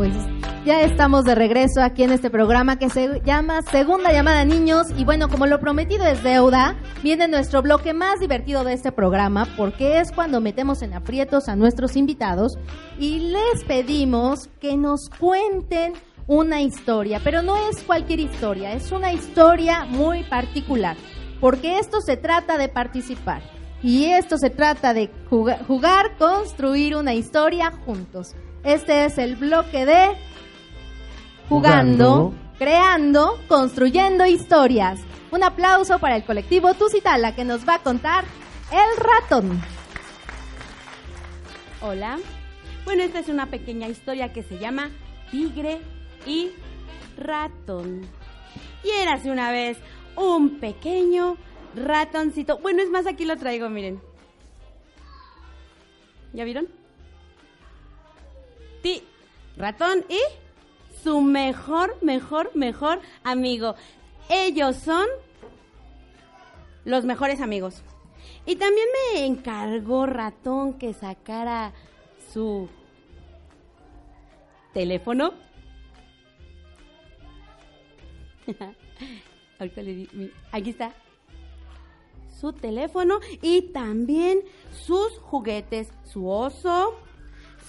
[0.03, 0.15] Pues
[0.65, 4.89] ya estamos de regreso aquí en este programa que se llama Segunda Llamada Niños.
[4.99, 9.47] Y bueno, como lo prometido es deuda, viene nuestro bloque más divertido de este programa
[9.57, 12.55] porque es cuando metemos en aprietos a nuestros invitados
[12.99, 15.93] y les pedimos que nos cuenten
[16.27, 20.97] una historia, pero no es cualquier historia, es una historia muy particular,
[21.41, 23.41] porque esto se trata de participar.
[23.85, 28.35] Y esto se trata de jugar, jugar construir una historia juntos.
[28.65, 30.17] Este es el bloque de
[31.49, 32.35] jugando, Jugando.
[32.59, 35.01] creando, construyendo historias.
[35.33, 38.25] Un aplauso para el colectivo Tusitala que nos va a contar
[38.71, 39.61] el ratón.
[41.81, 42.19] Hola.
[42.85, 44.91] Bueno, esta es una pequeña historia que se llama
[45.31, 45.81] Tigre
[46.27, 46.51] y
[47.17, 48.03] Ratón.
[48.85, 49.79] Y érase una vez
[50.17, 51.37] un pequeño
[51.75, 52.59] ratoncito.
[52.59, 54.01] Bueno, es más, aquí lo traigo, miren.
[56.33, 56.69] ¿Ya vieron?
[58.83, 59.03] Ti,
[59.57, 60.19] ratón y
[61.03, 63.75] su mejor, mejor, mejor amigo.
[64.29, 65.07] Ellos son
[66.85, 67.83] los mejores amigos.
[68.47, 71.73] Y también me encargó ratón que sacara
[72.33, 72.69] su
[74.73, 75.35] teléfono.
[79.59, 80.93] Ahorita le aquí está.
[82.41, 84.41] Su teléfono y también
[84.73, 86.97] sus juguetes, su oso,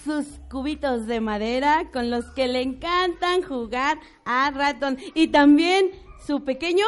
[0.04, 5.90] sus cubitos de madera con los que le encantan jugar a ratón y también
[6.26, 6.84] su pequeño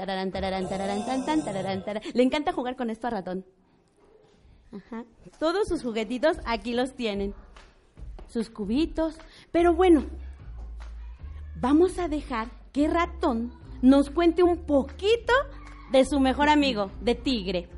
[0.00, 2.10] Tararán, tararán, tararán, tan, tan, tararán, tararán.
[2.14, 3.44] Le encanta jugar con esto a ratón.
[4.72, 5.04] Ajá.
[5.38, 7.34] Todos sus juguetitos aquí los tienen.
[8.26, 9.18] Sus cubitos.
[9.52, 10.06] Pero bueno,
[11.56, 13.52] vamos a dejar que ratón
[13.82, 15.34] nos cuente un poquito
[15.92, 17.68] de su mejor amigo, de tigre.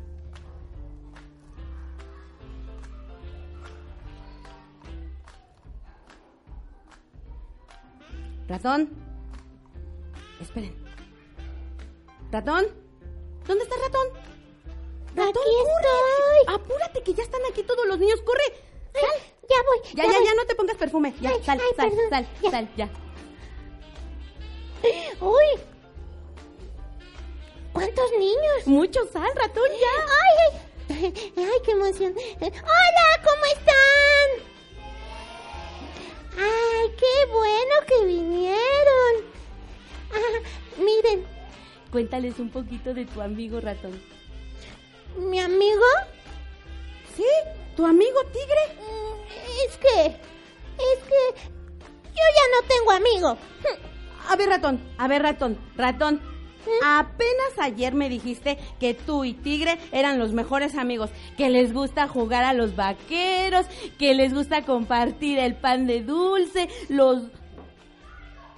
[8.48, 8.90] Ratón.
[10.40, 10.74] Esperen.
[12.30, 12.66] ¿Ratón?
[13.46, 14.08] ¿Dónde está ratón?
[15.14, 16.54] Ratón, corre.
[16.54, 18.20] Apúrate que ya están aquí todos los niños.
[18.22, 18.42] Corre.
[18.94, 19.20] Sal.
[19.48, 19.78] ya voy.
[19.94, 21.14] Ya, ya, ya, no te pongas perfume.
[21.20, 22.50] Ya, Ay, sal, ay, sal, perdón, sal, ya.
[22.50, 22.88] sal, ya.
[25.20, 25.60] Uy.
[27.72, 28.66] ¿Cuántos niños?
[28.66, 30.06] Muchos, sal, ratón, ya.
[30.22, 30.60] Ay,
[30.96, 32.14] ay, ay, qué emoción.
[32.40, 34.51] Hola, ¿cómo están?
[36.38, 39.14] Ay, qué bueno que vinieron.
[40.12, 41.26] Ah, miren,
[41.90, 44.00] Cuéntales un poquito de tu amigo ratón.
[45.18, 45.84] mi amigo
[47.16, 47.24] Sí,
[47.76, 48.78] tu amigo tigre.
[48.80, 51.50] mm, es que es que
[52.04, 53.38] yo ya no tengo amigo.
[54.28, 56.22] A ver, ratón, a ver, ratón, ratón.
[56.84, 62.08] Apenas ayer me dijiste que tú y Tigre eran los mejores amigos, que les gusta
[62.08, 63.66] jugar a los vaqueros,
[63.98, 67.22] que les gusta compartir el pan de dulce, los...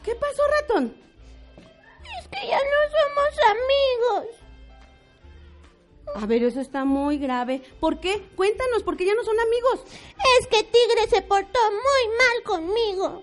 [0.03, 0.97] ¿Qué pasó, ratón?
[2.21, 4.45] Es que ya no somos amigos.
[6.15, 7.63] A ver, eso está muy grave.
[7.81, 8.23] ¿Por qué?
[8.37, 9.81] Cuéntanos, ¿por qué ya no son amigos?
[10.39, 13.23] Es que Tigre se portó muy mal conmigo.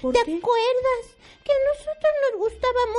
[0.00, 0.36] ¿Por ¿Te qué?
[0.36, 2.12] acuerdas que nosotros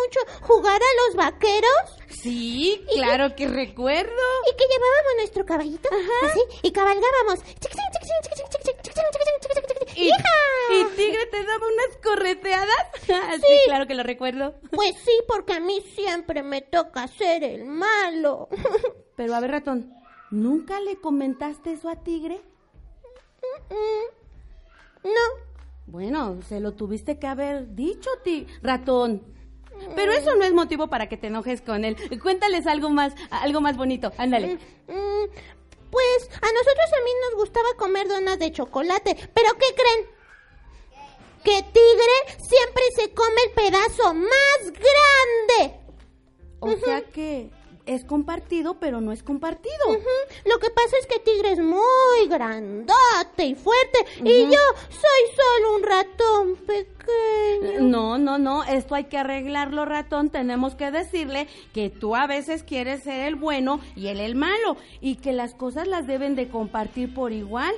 [0.08, 1.72] mucho jugar a los vaqueros?
[2.10, 4.12] Sí, claro que recuerdo.
[4.52, 5.90] Y que llevábamos nuestro caballito
[6.24, 7.40] así y cabalgábamos.
[9.96, 12.88] ¿Y, y Tigre te daba unas correteadas?
[13.06, 14.56] sí, claro que lo recuerdo.
[14.72, 18.48] Pues sí, porque a mí siempre me toca ser el malo.
[19.16, 19.94] Pero a ver, ratón,
[20.32, 22.42] ¿nunca le comentaste eso a Tigre?
[25.04, 25.48] No.
[25.88, 29.37] Bueno, se lo tuviste que haber dicho, ti ratón.
[29.96, 31.96] Pero eso no es motivo para que te enojes con él.
[32.22, 34.12] Cuéntales algo más, algo más bonito.
[34.18, 34.56] Ándale.
[34.88, 35.26] Mm,
[35.90, 39.16] Pues a nosotros también nos gustaba comer donas de chocolate.
[39.34, 40.18] ¿Pero qué creen?
[41.44, 45.80] Que Tigre siempre se come el pedazo más grande.
[46.60, 47.50] O sea que
[47.88, 49.74] es compartido, pero no es compartido.
[50.46, 54.60] Lo que pasa es que Tigre es muy grandote y fuerte y yo
[54.90, 57.82] soy solo un ratón pequeño.
[57.82, 60.30] No, no, no, esto hay que arreglarlo, ratón.
[60.30, 64.78] Tenemos que decirle que tú a veces quieres ser el bueno y él el malo
[65.02, 67.74] y que las cosas las deben de compartir por igual.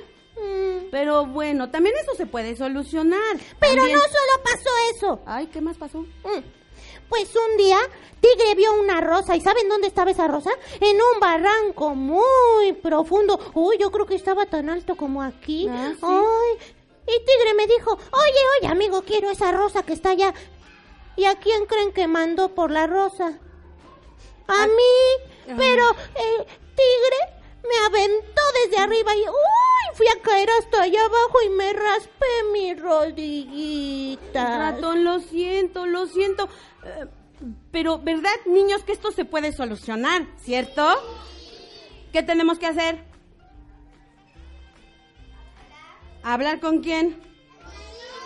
[0.90, 3.20] Pero bueno, también eso se puede solucionar.
[3.60, 5.20] Pero También- no solo pasó eso.
[5.26, 6.00] Ay, ¿qué más pasó?
[6.00, 6.59] Mm.
[7.10, 7.78] Pues un día
[8.20, 10.50] Tigre vio una rosa y ¿saben dónde estaba esa rosa?
[10.80, 13.38] En un barranco muy profundo.
[13.54, 15.68] Uy, yo creo que estaba tan alto como aquí.
[15.68, 16.06] Ah, sí.
[16.06, 16.74] Ay,
[17.06, 20.32] y Tigre me dijo, oye, oye, amigo, quiero esa rosa que está allá.
[21.16, 23.38] ¿Y a quién creen que mandó por la rosa?
[24.46, 25.56] A mí.
[25.56, 26.46] Pero eh,
[26.76, 31.72] Tigre me aventó desde arriba y uy, fui a caer hasta allá abajo y me
[31.72, 34.72] raspé mi rodillita.
[34.72, 36.48] Ratón, lo siento, lo siento.
[36.84, 37.06] Eh,
[37.70, 40.86] pero, ¿verdad, niños, que esto se puede solucionar, cierto?
[42.12, 43.02] ¿Qué tenemos que hacer?
[46.22, 47.18] ¿Hablar con quién?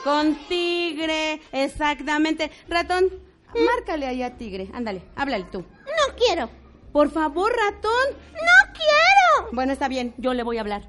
[0.03, 2.51] Con Tigre, exactamente.
[2.69, 3.09] Ratón,
[3.55, 4.69] márcale ahí a Tigre.
[4.75, 5.61] Ándale, háblale tú.
[5.61, 6.51] No quiero.
[6.93, 8.19] Por favor, ratón.
[8.33, 9.51] No quiero.
[9.53, 10.89] Bueno, está bien, yo le voy a hablar.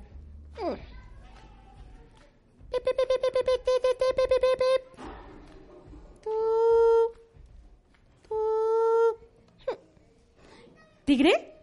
[11.05, 11.53] ¿Tigre?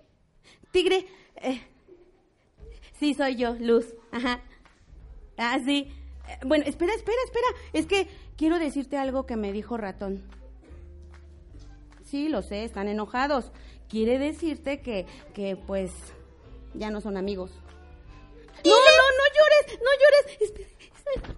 [0.71, 1.07] ¿Tigre?
[1.37, 1.61] Eh,
[2.99, 3.95] sí, soy yo, Luz.
[4.13, 4.41] Ajá.
[5.37, 5.93] Ah, sí.
[6.29, 7.47] Eh, bueno, espera, espera, espera.
[7.73, 10.23] Es que quiero decirte algo que me dijo Ratón.
[12.05, 13.51] Sí, lo sé, están enojados.
[13.89, 15.91] Quiere decirte que, que pues,
[16.75, 17.51] ya no son amigos.
[18.65, 20.41] No, no, no llores, no llores.
[20.41, 21.37] Espera, espera.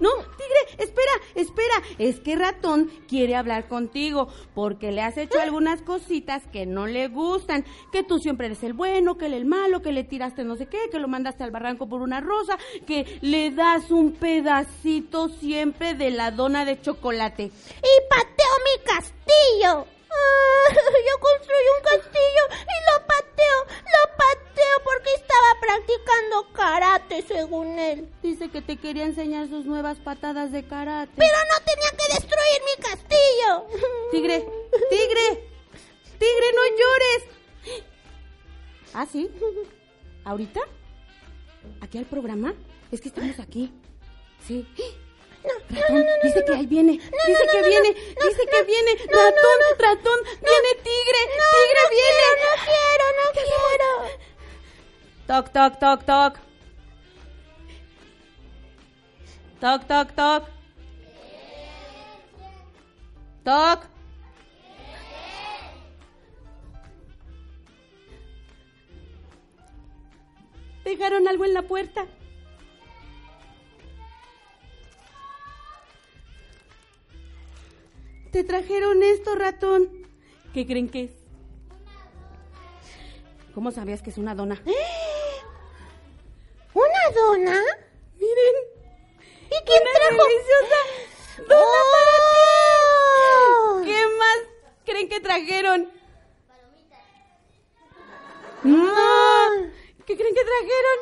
[0.00, 1.74] No, Tigre, espera, espera.
[1.98, 7.08] Es que Ratón quiere hablar contigo porque le has hecho algunas cositas que no le
[7.08, 7.64] gustan.
[7.92, 10.66] Que tú siempre eres el bueno, que él el malo, que le tiraste no sé
[10.66, 15.94] qué, que lo mandaste al barranco por una rosa, que le das un pedacito siempre
[15.94, 17.44] de la dona de chocolate.
[17.44, 19.97] Y pateo mi castillo.
[20.10, 27.78] Ah, yo construí un castillo y lo pateo, lo pateo porque estaba practicando karate según
[27.78, 28.08] él.
[28.22, 31.12] Dice que te quería enseñar sus nuevas patadas de karate.
[31.16, 33.66] Pero no tenía que destruir mi castillo.
[34.10, 34.46] Tigre,
[34.90, 35.50] tigre,
[36.18, 37.38] tigre, no llores.
[38.94, 39.30] ¿Ah, sí?
[40.24, 40.60] ¿Ahorita?
[41.80, 42.54] ¿Aquí al programa?
[42.90, 43.72] Es que estamos aquí.
[44.46, 44.66] Sí.
[45.70, 48.92] Ratón, dice que ahí viene, dice que viene, dice que viene.
[49.06, 51.20] ratón, ratón, viene tigre,
[51.54, 52.24] tigre viene.
[52.44, 54.28] No quiero, no quiero.
[55.26, 56.48] Toc, toc, toc, toc.
[59.60, 60.48] Toc, toc, toc.
[63.44, 63.86] Toc.
[70.84, 72.06] Dejaron algo en la puerta.
[78.32, 79.88] Te trajeron esto, ratón.
[80.52, 81.10] ¿Qué creen que es?
[83.54, 84.60] ¿Cómo sabías que es una dona?
[86.74, 87.60] ¿Una dona?
[88.18, 88.54] Miren.
[89.46, 90.22] ¿Y quién una trajo?
[90.28, 90.80] deliciosa
[91.48, 91.92] dona ¡Oh!
[91.94, 92.14] para
[93.84, 93.90] ti!
[93.90, 94.38] ¿Qué más
[94.84, 95.90] creen que trajeron?
[98.62, 99.70] ¡No!
[100.06, 100.98] ¿Qué creen que trajeron?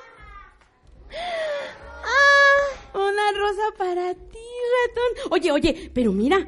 [2.05, 4.49] Ah, Una rosa para ti,
[4.87, 5.33] ratón.
[5.33, 6.47] Oye, oye, pero mira.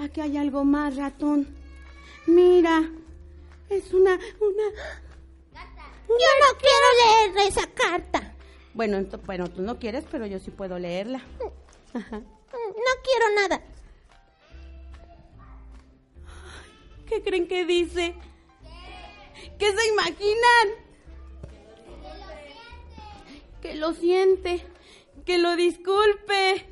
[0.00, 1.46] Aquí hay algo más, ratón.
[2.26, 2.88] Mira.
[3.68, 4.64] Es una, una.
[6.08, 8.34] yo no quiero leer esa carta.
[8.74, 11.22] Bueno, ento- bueno, tú no quieres, pero yo sí puedo leerla.
[11.94, 12.18] Ajá.
[12.18, 13.62] No quiero nada.
[17.06, 18.14] ¿Qué creen que dice?
[19.58, 20.68] ¿Qué se imaginan?
[23.62, 24.64] Que lo siente,
[25.26, 26.66] que lo disculpe.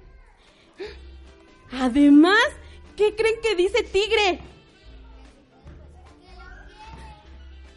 [1.72, 2.42] Además,
[2.98, 4.40] ¿qué creen que dice Tigre?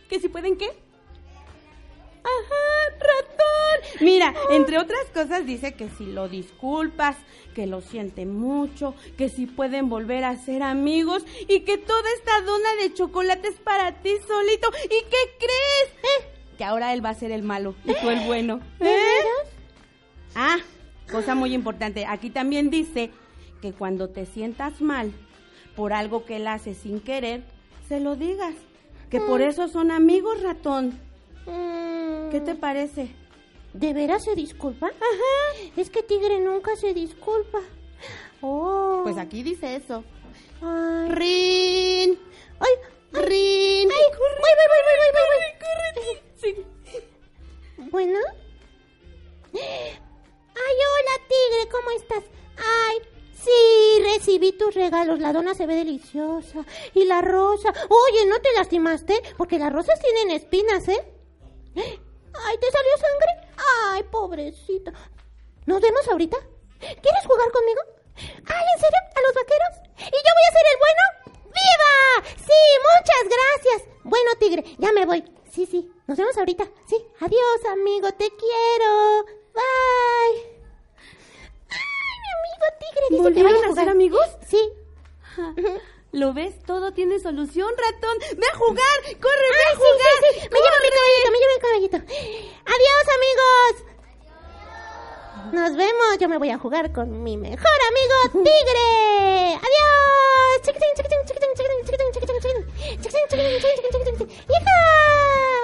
[0.09, 0.65] ¿Que si pueden qué?
[2.23, 4.05] Ajá, ratón.
[4.05, 7.15] Mira, entre otras cosas dice que si lo disculpas,
[7.55, 12.41] que lo siente mucho, que si pueden volver a ser amigos y que toda esta
[12.41, 14.69] dona de chocolate es para ti solito.
[14.85, 16.27] ¿Y qué crees?
[16.57, 18.59] Que ahora él va a ser el malo y tú el bueno.
[18.79, 19.47] ¿De veras?
[20.35, 20.57] Ah,
[21.11, 22.05] cosa muy importante.
[22.05, 23.11] Aquí también dice
[23.61, 25.11] que cuando te sientas mal
[25.75, 27.43] por algo que él hace sin querer,
[27.87, 28.55] se lo digas.
[29.09, 30.99] Que por eso son amigos, ratón.
[32.31, 33.09] ¿Qué te parece?
[33.73, 34.87] ¿De veras se disculpa?
[34.87, 35.71] Ajá.
[35.77, 37.59] Es que Tigre nunca se disculpa.
[38.41, 39.01] Oh.
[39.03, 40.03] Pues aquí dice eso.
[40.61, 41.09] Ay.
[41.09, 42.19] ¡Rin!
[42.59, 42.73] ¡Ay!
[43.11, 43.89] ¡Rin!
[43.91, 44.05] ¡Ay!
[44.17, 45.51] ¡Voy, voy, voy, voy, voy.
[47.91, 48.19] ¿Bueno?
[49.53, 52.23] Ay, hola, Tigre, ¿cómo estás?
[52.57, 52.97] Ay,
[53.43, 55.19] sí, recibí tus regalos.
[55.19, 56.65] La dona se ve deliciosa.
[56.93, 57.73] Y la rosa.
[57.89, 59.21] Oye, ¿no te lastimaste?
[59.37, 61.13] Porque las rosas tienen espinas, ¿eh?
[61.75, 63.53] Ay, ¿te salió sangre?
[63.87, 64.93] Ay, pobrecita.
[65.65, 66.37] ¿Nos vemos ahorita?
[66.79, 67.81] ¿Quieres jugar conmigo?
[68.17, 68.99] Ay, ¿en serio?
[69.15, 69.91] ¿A los vaqueros?
[69.97, 71.03] ¿Y yo voy a ser el bueno?
[71.45, 72.35] ¡Viva!
[72.37, 73.89] Sí, muchas gracias.
[74.03, 75.23] Bueno, Tigre, ya me voy.
[75.51, 76.65] Sí, sí, nos vemos ahorita.
[76.87, 79.25] Sí, adiós, amigo, te quiero.
[79.53, 80.50] Bye.
[82.79, 83.83] Tigre dice que ¿Volvieron vaya a jugar.
[83.85, 84.27] ser amigos?
[84.47, 84.71] Sí.
[86.11, 86.61] ¿Lo ves?
[86.63, 88.17] Todo tiene solución, ratón.
[88.37, 88.97] ¡Ve a jugar!
[89.21, 90.13] ¡Corre, ve a sí, jugar!
[90.33, 90.49] sí, sí.
[90.51, 91.97] Me lleva mi caballito, me lleva mi caballito.
[92.65, 93.90] Adiós, amigos.
[95.51, 96.17] Nos vemos.
[96.19, 99.55] Yo me voy a jugar con mi mejor amigo Tigre.
[99.55, 99.91] Adiós.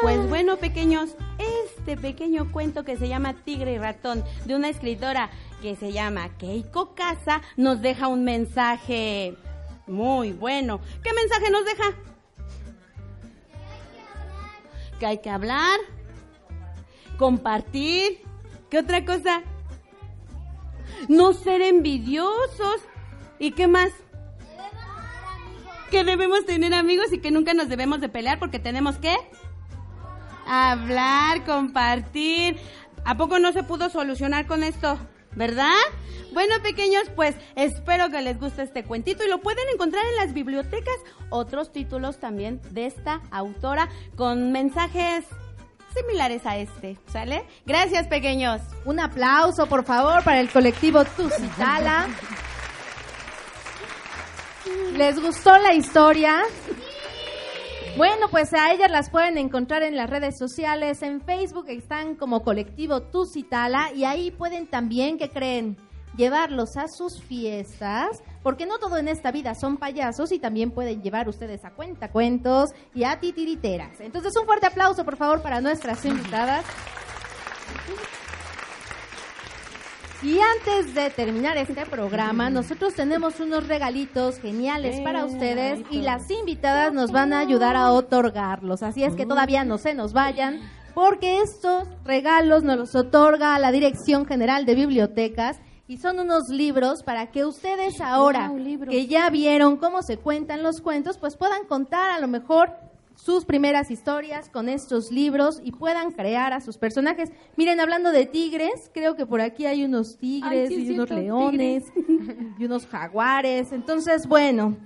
[0.01, 5.30] Pues bueno, pequeños, este pequeño cuento que se llama Tigre y Ratón, de una escritora
[5.61, 9.36] que se llama Keiko Casa, nos deja un mensaje
[9.88, 10.80] muy bueno.
[11.03, 11.84] ¿Qué mensaje nos deja?
[14.99, 15.80] Que hay que hablar,
[17.17, 18.21] compartir.
[18.69, 19.43] ¿Qué otra cosa?
[21.07, 22.81] No ser envidiosos.
[23.39, 23.91] ¿Y qué más?
[25.91, 29.15] Que debemos tener amigos y que nunca nos debemos de pelear porque tenemos que
[30.45, 32.57] hablar, compartir.
[33.05, 34.97] ¿A poco no se pudo solucionar con esto?
[35.35, 35.71] ¿Verdad?
[36.33, 40.33] Bueno, pequeños, pues espero que les guste este cuentito y lo pueden encontrar en las
[40.33, 40.97] bibliotecas.
[41.29, 45.25] Otros títulos también de esta autora con mensajes
[45.99, 47.45] similares a este, ¿sale?
[47.65, 48.61] Gracias, pequeños.
[48.85, 52.07] Un aplauso, por favor, para el colectivo Tusitala.
[54.93, 56.41] ¿Les gustó la historia?
[57.97, 62.43] Bueno, pues a ellas las pueden encontrar en las redes sociales, en Facebook están como
[62.43, 65.77] colectivo Tusitala y ahí pueden también, ¿qué creen?
[66.15, 71.01] Llevarlos a sus fiestas, porque no todo en esta vida son payasos y también pueden
[71.01, 73.99] llevar ustedes a cuentacuentos y a titiriteras.
[73.99, 76.65] Entonces un fuerte aplauso, por favor, para nuestras invitadas.
[80.23, 86.31] Y antes de terminar este programa, nosotros tenemos unos regalitos geniales para ustedes y las
[86.31, 88.81] invitadas nos van a ayudar a otorgarlos.
[88.81, 90.59] Así es que todavía no se nos vayan,
[90.95, 97.01] porque estos regalos nos los otorga la Dirección General de Bibliotecas y son unos libros
[97.03, 101.65] para que ustedes ahora Wow, que ya vieron cómo se cuentan los cuentos, pues puedan
[101.65, 102.71] contar a lo mejor
[103.15, 107.31] sus primeras historias con estos libros y puedan crear a sus personajes.
[107.55, 111.09] Miren, hablando de tigres, creo que por aquí hay unos tigres Ay, sí y unos
[111.09, 111.83] leones
[112.59, 113.71] y unos jaguares.
[113.71, 114.77] Entonces, bueno,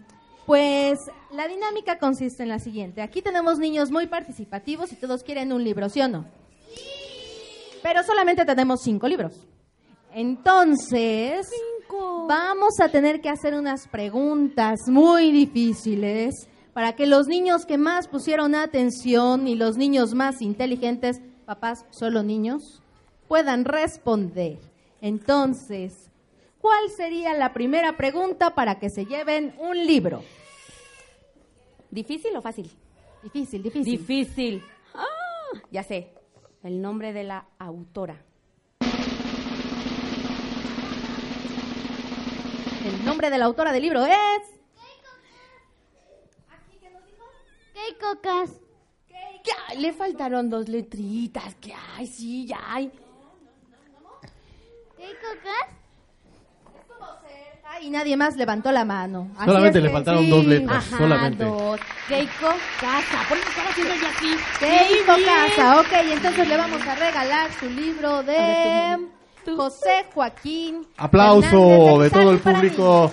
[0.46, 1.00] pues
[1.32, 3.02] la dinámica consiste en la siguiente.
[3.02, 6.26] Aquí tenemos niños muy participativos y todos quieren un libro, ¿sí o no?
[7.84, 9.48] Pero solamente tenemos cinco libros.
[10.14, 11.50] Entonces,
[12.28, 18.08] vamos a tener que hacer unas preguntas muy difíciles para que los niños que más
[18.08, 22.82] pusieron atención y los niños más inteligentes, papás solo niños,
[23.28, 24.60] puedan responder.
[25.02, 26.10] Entonces,
[26.60, 30.24] ¿cuál sería la primera pregunta para que se lleven un libro?
[31.90, 32.70] ¿Difícil o fácil?
[33.24, 33.98] Difícil, difícil.
[33.98, 34.64] Difícil.
[34.94, 36.14] Ah, ya sé.
[36.64, 38.24] El nombre de la autora.
[43.12, 44.42] Nombre de la autora del libro es...
[47.74, 48.50] Keiko Cas.
[49.44, 49.78] ¿Qué hay?
[49.80, 51.56] Le faltaron dos letritas.
[51.60, 52.08] ¿Qué hay?
[52.08, 52.88] Sí, ya hay.
[54.98, 55.76] Keiko Cas.
[57.74, 59.32] Ah, y nadie más levantó la mano.
[59.38, 60.30] Así Solamente es le que faltaron sí.
[60.30, 61.44] dos letras, Ajá, solamente.
[61.46, 61.80] dos.
[62.08, 62.50] Keiko
[62.82, 63.26] Casa.
[63.30, 64.36] ¿Por qué están haciendo ya aquí?
[64.60, 65.24] Keiko Sí.
[65.26, 68.98] Casa, ok, entonces le vamos a regalar su libro de
[69.46, 70.88] José Joaquín.
[70.98, 73.12] Aplauso Hernández de todo el público.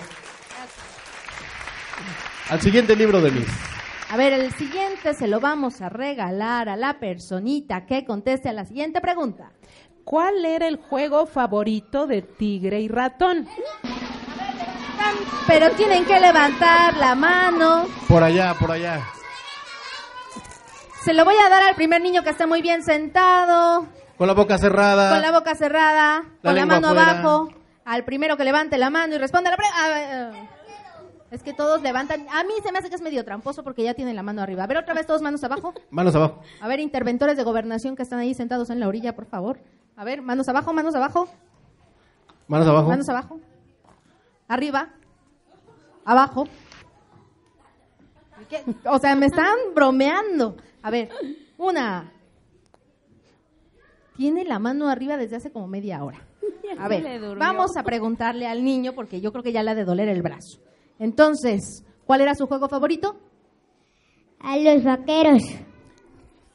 [2.49, 3.47] Al siguiente libro de Miss.
[4.09, 8.53] A ver, el siguiente se lo vamos a regalar a la personita que conteste a
[8.53, 9.51] la siguiente pregunta.
[10.09, 13.47] ¿cuál era el juego favorito de tigre y ratón?
[15.45, 17.85] Pero tienen que levantar la mano.
[18.07, 19.05] Por allá, por allá.
[21.03, 23.85] Se lo voy a dar al primer niño que está muy bien sentado,
[24.19, 25.09] Con la boca cerrada.
[25.11, 27.11] con la boca cerrada, con la mano afuera.
[27.19, 27.49] abajo.
[27.85, 30.47] Al primero que levante la mano y responda la pregunta.
[31.31, 32.27] Es que todos levantan.
[32.31, 34.63] A mí se me hace que es medio tramposo porque ya tienen la mano arriba.
[34.63, 35.73] A ver, otra vez todos manos abajo.
[35.89, 36.41] Manos abajo.
[36.59, 39.59] A ver, interventores de gobernación que están ahí sentados en la orilla, por favor.
[39.95, 41.27] A ver, manos abajo, manos abajo,
[42.47, 42.89] Manos abajo.
[42.89, 43.39] manos abajo.
[44.47, 44.89] Arriba.
[46.03, 46.45] Abajo.
[48.49, 48.63] ¿Qué?
[48.85, 50.57] O sea, me están bromeando.
[50.81, 51.09] A ver,
[51.57, 52.11] una.
[54.19, 56.19] Tiene la mano arriba desde hace como media hora.
[56.77, 59.85] A ver, vamos a preguntarle al niño porque yo creo que ya le ha de
[59.85, 60.59] doler el brazo.
[60.99, 63.15] Entonces, ¿cuál era su juego favorito?
[64.41, 65.41] A los vaqueros.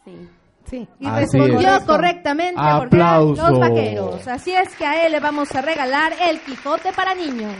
[0.04, 0.28] Sí.
[0.66, 0.88] Sí.
[1.00, 1.84] Y Así respondió es.
[1.84, 4.28] correctamente porque los vaqueros.
[4.28, 7.56] Así es que a él le vamos a regalar el Quijote para niños.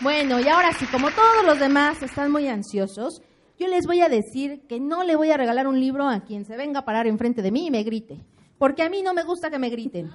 [0.00, 3.22] Bueno, y ahora sí, como todos los demás están muy ansiosos,
[3.60, 6.44] yo les voy a decir que no le voy a regalar un libro a quien
[6.44, 8.20] se venga a parar enfrente de mí y me grite.
[8.58, 10.10] Porque a mí no me gusta que me griten.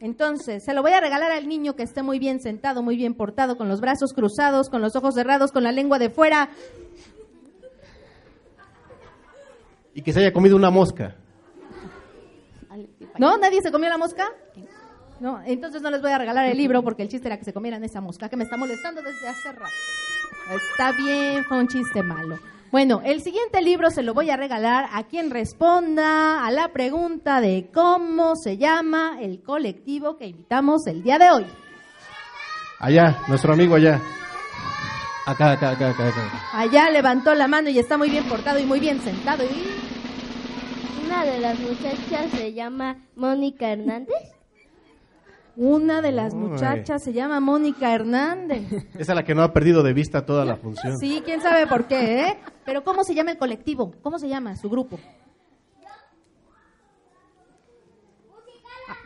[0.00, 3.14] Entonces, se lo voy a regalar al niño que esté muy bien sentado, muy bien
[3.14, 6.50] portado, con los brazos cruzados, con los ojos cerrados, con la lengua de fuera.
[9.94, 11.16] Y que se haya comido una mosca.
[13.18, 13.36] ¿No?
[13.38, 14.28] ¿Nadie se comió la mosca?
[15.20, 17.52] No, entonces no les voy a regalar el libro porque el chiste era que se
[17.52, 19.74] comieran esa mosca que me está molestando desde hace rato.
[20.50, 22.38] Está bien, fue un chiste malo.
[22.70, 27.40] Bueno, el siguiente libro se lo voy a regalar a quien responda a la pregunta
[27.40, 31.46] de cómo se llama el colectivo que invitamos el día de hoy.
[32.78, 34.00] Allá, nuestro amigo allá.
[35.26, 36.42] Acá, acá, acá, acá, acá.
[36.52, 39.42] Allá levantó la mano y está muy bien portado y muy bien sentado.
[39.42, 44.39] Y Una de las muchachas se llama Mónica Hernández.
[45.60, 48.62] Una de las muchachas se llama Mónica Hernández.
[48.94, 50.96] Esa es la que no ha perdido de vista toda la función.
[50.96, 52.38] Sí, quién sabe por qué, ¿eh?
[52.64, 53.92] Pero ¿cómo se llama el colectivo?
[54.02, 54.98] ¿Cómo se llama su grupo?
[58.88, 58.96] Ah,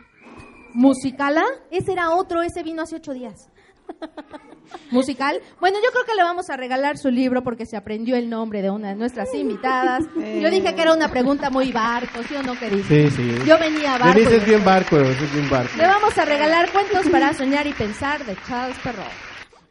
[0.73, 1.43] ¿Musicala?
[1.69, 3.49] Ese era otro, ese vino hace ocho días.
[4.91, 5.41] ¿Musical?
[5.59, 8.61] Bueno, yo creo que le vamos a regalar su libro porque se aprendió el nombre
[8.61, 10.03] de una de nuestras invitadas.
[10.15, 12.83] Yo dije que era una pregunta muy barco, ¿sí o no, querido?
[12.87, 13.35] Sí, sí.
[13.45, 14.13] Yo venía a barco.
[14.19, 15.71] Denise es bien barco, es bien barco.
[15.77, 19.11] Le vamos a regalar cuentos para soñar y pensar de Charles Perrault.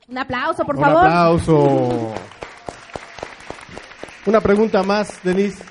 [0.09, 1.07] Un aplauso, por Un favor.
[1.07, 2.15] aplauso.
[4.27, 5.63] Una pregunta más, Denise.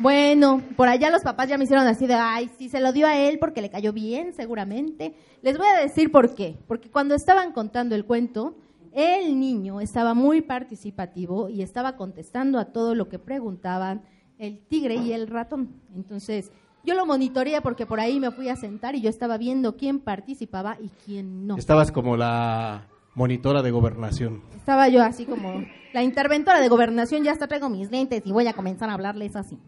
[0.00, 3.06] Bueno, por allá los papás ya me hicieron así de, ay, sí, se lo dio
[3.06, 5.14] a él porque le cayó bien, seguramente.
[5.42, 6.56] Les voy a decir por qué.
[6.66, 8.56] Porque cuando estaban contando el cuento,
[8.94, 14.02] el niño estaba muy participativo y estaba contestando a todo lo que preguntaban
[14.38, 15.82] el tigre y el ratón.
[15.94, 16.50] Entonces,
[16.82, 20.00] yo lo monitoreé porque por ahí me fui a sentar y yo estaba viendo quién
[20.00, 21.58] participaba y quién no.
[21.58, 24.42] Estabas como la monitora de gobernación.
[24.56, 28.46] Estaba yo así como la interventora de gobernación, ya hasta traigo mis lentes y voy
[28.46, 29.58] a comenzar a hablarles así.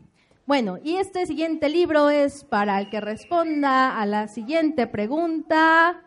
[0.45, 6.03] Bueno, y este siguiente libro es para el que responda a la siguiente pregunta.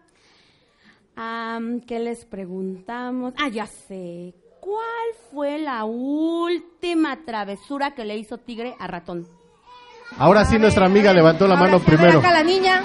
[1.87, 3.33] ¿Qué les preguntamos?
[3.37, 4.33] Ah, ya sé.
[4.59, 9.25] ¿Cuál fue la última travesura que le hizo Tigre a Ratón?
[10.17, 12.19] Ahora sí nuestra amiga levantó la mano sí, a primero.
[12.19, 12.83] acá la niña.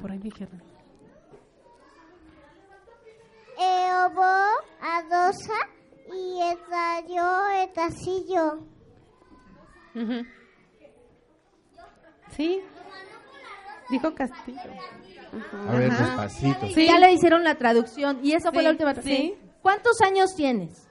[0.00, 0.46] Por ahí dije.
[3.58, 4.22] Eobo,
[4.80, 5.77] Adosa
[6.14, 7.22] y Estadio,
[7.62, 8.58] Etacillo.
[12.36, 12.60] Sí.
[13.90, 14.60] Dijo Castillo.
[15.68, 16.04] A ver, Ajá.
[16.04, 16.66] despacito.
[16.74, 18.94] Sí, ya le hicieron la traducción y esa fue la última.
[18.96, 19.34] sí.
[19.62, 20.86] ¿Cuántos años tienes?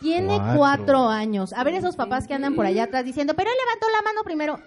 [0.00, 0.56] Tiene Cuatro.
[0.56, 1.52] cuatro años.
[1.52, 4.22] A ver esos papás que andan por allá atrás diciendo, pero él levantó la mano
[4.24, 4.58] primero.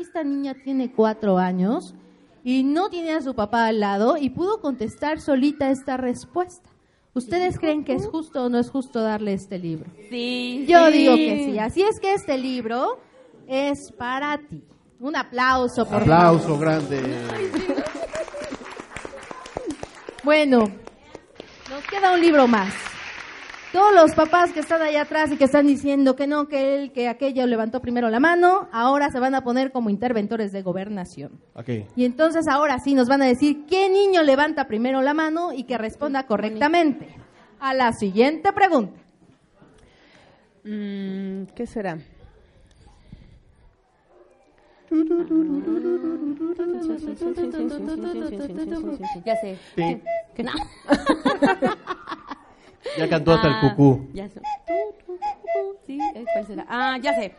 [0.00, 1.94] Esta niña tiene cuatro años
[2.42, 6.68] y no tiene a su papá al lado y pudo contestar solita esta respuesta.
[7.14, 9.90] ¿Ustedes creen que es justo o no es justo darle este libro?
[10.08, 10.64] Sí.
[10.66, 10.92] Yo sí.
[10.92, 11.58] digo que sí.
[11.58, 12.98] Así es que este libro
[13.46, 14.62] es para ti.
[14.98, 16.12] Un aplauso, por favor.
[16.14, 17.02] Aplauso grande.
[20.22, 20.70] Bueno,
[21.68, 22.72] nos queda un libro más.
[23.72, 26.92] Todos los papás que están allá atrás y que están diciendo que no, que él,
[26.92, 31.40] que aquello levantó primero la mano, ahora se van a poner como interventores de gobernación.
[31.54, 31.70] Ok.
[31.96, 35.64] Y entonces ahora sí nos van a decir qué niño levanta primero la mano y
[35.64, 37.08] que responda correctamente
[37.60, 39.00] a la siguiente pregunta.
[40.64, 41.96] Mm, ¿Qué será?
[49.24, 49.58] Ya sé.
[49.76, 50.02] Sí.
[50.34, 50.42] ¿Qué?
[50.42, 50.52] No.
[52.98, 54.08] Ya cantó hasta el Ah, cucú.
[54.12, 54.40] Ya sé.
[55.86, 55.98] Sí,
[56.32, 56.66] ¿cuál será?
[56.68, 57.34] Ah, ya sé.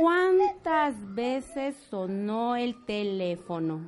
[0.00, 3.80] ¿Cuántas veces sonó el teléfono?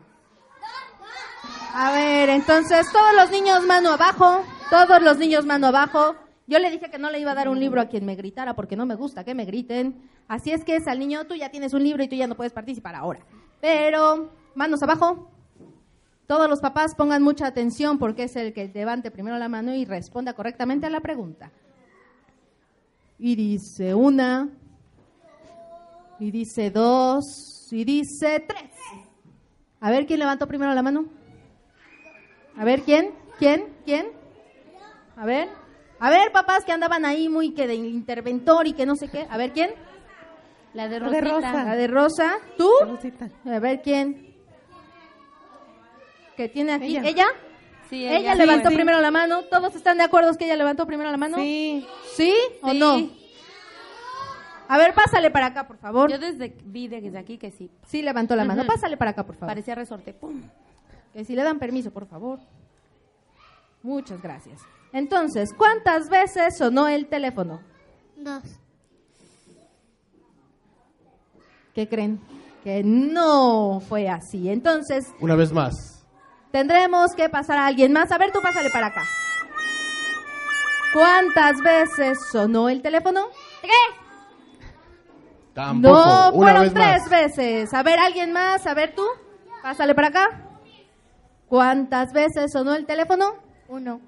[1.75, 6.15] A ver, entonces todos los niños mano abajo, todos los niños mano abajo.
[6.47, 8.55] Yo le dije que no le iba a dar un libro a quien me gritara
[8.55, 10.09] porque no me gusta que me griten.
[10.29, 12.37] Así es que es al niño, tú ya tienes un libro y tú ya no
[12.37, 13.21] puedes participar ahora.
[13.61, 15.29] Pero, manos abajo.
[16.27, 19.85] Todos los papás pongan mucha atención porque es el que levante primero la mano y
[19.85, 21.53] responda correctamente a la pregunta.
[23.19, 24.49] Y dice una,
[26.19, 28.71] y dice dos, y dice tres.
[29.81, 31.07] A ver quién levantó primero la mano.
[32.57, 34.09] A ver quién, quién, quién.
[35.17, 35.49] A ver,
[36.01, 39.27] a ver papás que andaban ahí muy que de interventor y que no sé qué.
[39.31, 39.71] A ver quién.
[40.75, 41.53] La de La de Rosita.
[41.53, 41.65] Rosa.
[41.65, 42.39] La de Rosa.
[42.59, 42.71] ¿Tú?
[42.83, 43.31] Rosita.
[43.45, 44.26] A ver quién.
[46.37, 46.97] ¿Que tiene aquí?
[46.97, 47.03] Ella.
[47.09, 47.27] ¿Ella?
[47.89, 48.75] Sí, Ella, ella levantó sí.
[48.75, 49.43] primero la mano.
[49.45, 51.39] ¿Todos están de acuerdo que ella levantó primero la mano?
[51.39, 51.87] Sí.
[52.15, 52.79] ¿Sí o Sí.
[52.79, 53.11] no?
[54.69, 56.11] A ver, pásale para acá, por favor.
[56.11, 57.71] Yo desde vi desde aquí que sí.
[57.87, 58.67] Sí levantó la mano.
[58.67, 59.49] Pásale para acá, por favor.
[59.49, 60.13] Parecía resorte.
[60.13, 60.43] ¡Pum!
[61.13, 62.41] Que si le dan permiso, por favor.
[63.83, 64.61] Muchas gracias.
[64.93, 67.61] Entonces, ¿cuántas veces sonó el teléfono?
[68.17, 68.43] Dos.
[71.75, 72.21] ¿Qué creen?
[72.65, 74.49] Que no fue así.
[74.49, 75.96] Entonces, Una vez más.
[76.57, 78.11] Tendremos que pasar a alguien más.
[78.11, 79.03] A ver, tú pásale para acá.
[80.95, 83.27] ¿Cuántas veces sonó el teléfono?
[83.61, 83.73] Tres.
[85.53, 85.95] Tampoco.
[85.95, 87.11] No, Una fueron vez tres más.
[87.11, 87.75] veces.
[87.75, 88.67] A ver, alguien más.
[88.67, 89.05] A ver, tú.
[89.63, 90.29] Pásale para acá.
[91.47, 93.35] ¿Cuántas veces sonó el teléfono?
[93.69, 94.01] Uno.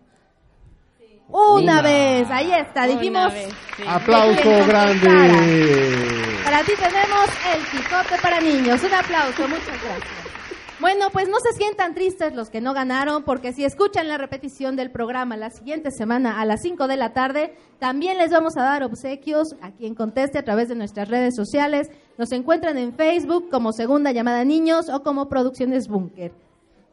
[1.29, 1.83] Una, Una.
[1.83, 2.31] vez.
[2.31, 2.87] Ahí está.
[2.87, 3.27] Dijimos.
[3.27, 3.83] Una vez, sí.
[3.87, 6.41] Aplauso grande.
[6.45, 8.83] Para ti tenemos el Quijote para niños.
[8.83, 10.28] Un aplauso, muchas gracias.
[10.81, 14.77] Bueno, pues no se sientan tristes los que no ganaron, porque si escuchan la repetición
[14.77, 18.63] del programa la siguiente semana a las 5 de la tarde, también les vamos a
[18.63, 21.91] dar obsequios a quien conteste a través de nuestras redes sociales.
[22.17, 26.31] Nos encuentran en Facebook como Segunda Llamada Niños o como Producciones Búnker.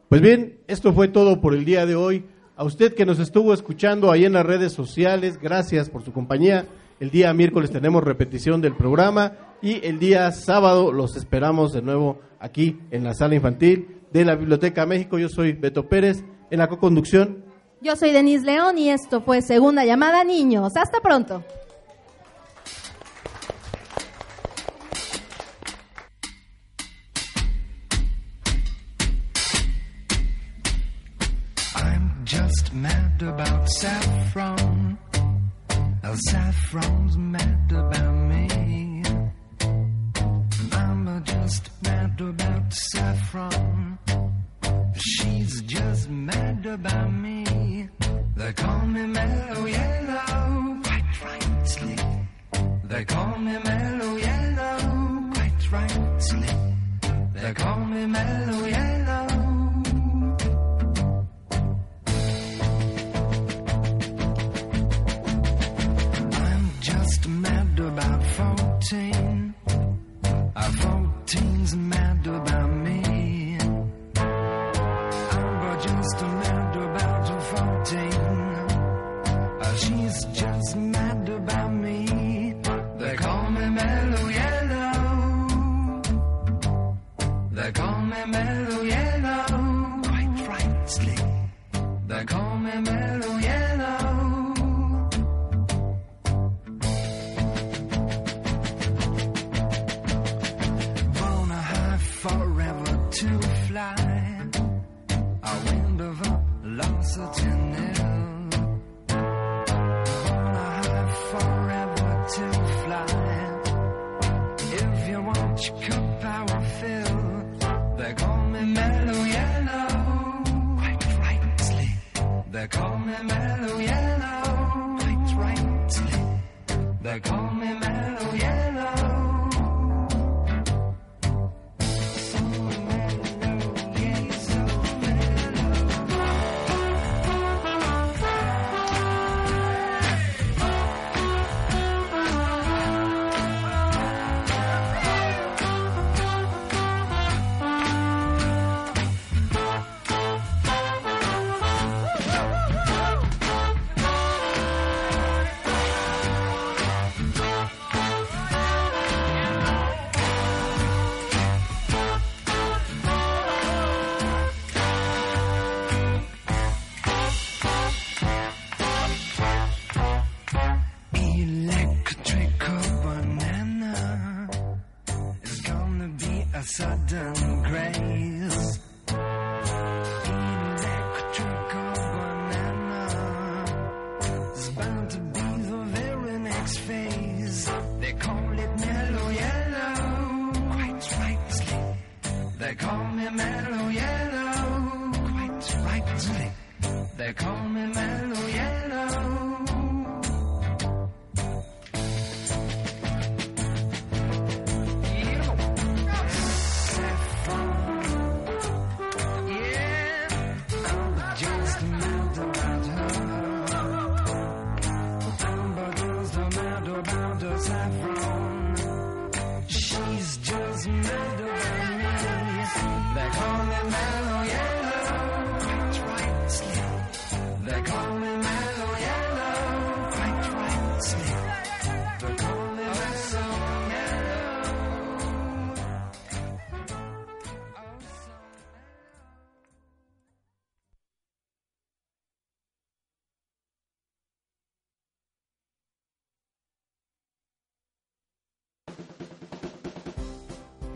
[0.08, 2.24] Pues bien, esto fue todo por el día de hoy.
[2.56, 6.66] A usted que nos estuvo escuchando ahí en las redes sociales, gracias por su compañía.
[6.98, 12.18] El día miércoles tenemos repetición del programa y el día sábado los esperamos de nuevo
[12.46, 15.18] aquí en la sala infantil de la Biblioteca México.
[15.18, 17.44] Yo soy Beto Pérez en la co-conducción.
[17.80, 20.76] Yo soy Denise León y esto fue Segunda Llamada Niños.
[20.76, 21.44] Hasta pronto.
[31.76, 34.98] I'm just mad about saffron.
[36.04, 38.05] Oh, saffron's mad about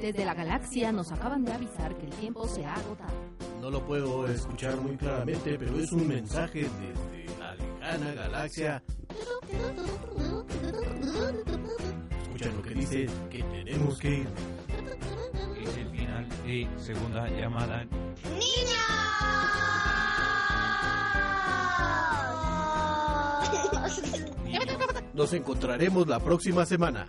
[0.01, 3.13] Desde la galaxia nos acaban de avisar que el tiempo se ha agotado.
[3.61, 8.83] No lo puedo escuchar muy claramente, pero es un mensaje desde la lejana galaxia.
[12.23, 14.29] Escucha lo que dice, que tenemos que ir.
[15.63, 17.87] Es el final y segunda llamada.
[25.13, 27.07] Nos encontraremos la próxima semana.